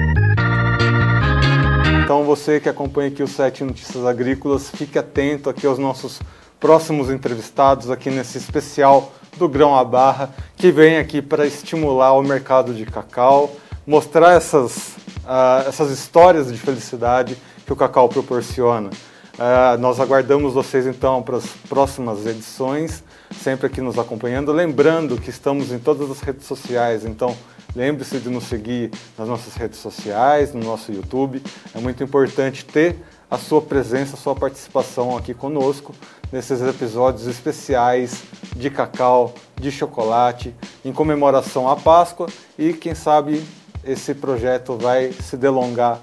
Então 2.03 2.23
você 2.23 2.59
que 2.59 2.69
acompanha 2.69 3.09
aqui 3.09 3.23
o 3.23 3.27
site 3.27 3.63
Notícias 3.63 4.05
Agrícolas, 4.05 4.69
fique 4.69 4.99
atento 4.99 5.49
aqui 5.49 5.65
aos 5.65 5.79
nossos 5.79 6.21
próximos 6.59 7.09
entrevistados 7.09 7.89
aqui 7.89 8.11
nesse 8.11 8.37
especial 8.37 9.11
do 9.35 9.49
Grão 9.49 9.75
à 9.75 9.83
Barra, 9.83 10.29
que 10.55 10.71
vem 10.71 10.97
aqui 10.97 11.23
para 11.23 11.47
estimular 11.47 12.13
o 12.13 12.21
mercado 12.21 12.73
de 12.73 12.85
cacau, 12.85 13.55
mostrar 13.87 14.33
essas, 14.33 14.89
uh, 15.23 15.67
essas 15.67 15.89
histórias 15.89 16.51
de 16.51 16.57
felicidade 16.57 17.35
que 17.65 17.73
o 17.73 17.75
cacau 17.75 18.07
proporciona. 18.07 18.91
Uh, 19.39 19.77
nós 19.79 20.01
aguardamos 20.01 20.53
vocês 20.53 20.85
então 20.85 21.23
para 21.23 21.37
as 21.37 21.45
próximas 21.69 22.25
edições, 22.25 23.01
sempre 23.41 23.67
aqui 23.67 23.79
nos 23.79 23.97
acompanhando. 23.97 24.51
Lembrando 24.51 25.15
que 25.15 25.29
estamos 25.29 25.71
em 25.71 25.79
todas 25.79 26.11
as 26.11 26.19
redes 26.19 26.45
sociais, 26.45 27.05
então 27.05 27.33
lembre-se 27.73 28.19
de 28.19 28.27
nos 28.27 28.43
seguir 28.43 28.91
nas 29.17 29.29
nossas 29.29 29.55
redes 29.55 29.79
sociais, 29.79 30.53
no 30.53 30.61
nosso 30.61 30.91
YouTube. 30.91 31.41
É 31.73 31.79
muito 31.79 32.03
importante 32.03 32.65
ter 32.65 32.97
a 33.31 33.37
sua 33.37 33.61
presença, 33.61 34.17
a 34.17 34.19
sua 34.19 34.35
participação 34.35 35.15
aqui 35.15 35.33
conosco 35.33 35.95
nesses 36.33 36.61
episódios 36.61 37.25
especiais 37.25 38.23
de 38.53 38.69
cacau, 38.69 39.33
de 39.55 39.71
chocolate, 39.71 40.53
em 40.83 40.91
comemoração 40.91 41.69
à 41.69 41.77
Páscoa 41.77 42.27
e 42.57 42.73
quem 42.73 42.93
sabe 42.93 43.41
esse 43.85 44.13
projeto 44.13 44.75
vai 44.77 45.13
se 45.13 45.37
delongar 45.37 46.01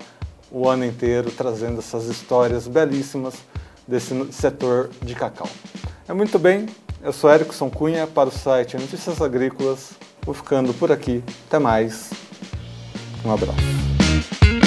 o 0.56 0.66
ano 0.70 0.86
inteiro 0.86 1.30
trazendo 1.30 1.80
essas 1.80 2.06
histórias 2.06 2.66
belíssimas 2.66 3.34
desse 3.86 4.14
setor 4.32 4.88
de 5.02 5.14
cacau. 5.14 5.48
É 6.08 6.14
muito 6.14 6.38
bem, 6.38 6.66
eu 7.02 7.12
sou 7.12 7.30
Erickson 7.30 7.68
Cunha 7.68 8.06
para 8.06 8.30
o 8.30 8.32
site 8.32 8.74
Notícias 8.78 9.20
Agrícolas. 9.20 9.90
Vou 10.22 10.34
ficando 10.34 10.72
por 10.72 10.90
aqui. 10.90 11.22
Até 11.46 11.58
mais. 11.58 12.10
Um 13.22 13.32
abraço. 13.32 14.65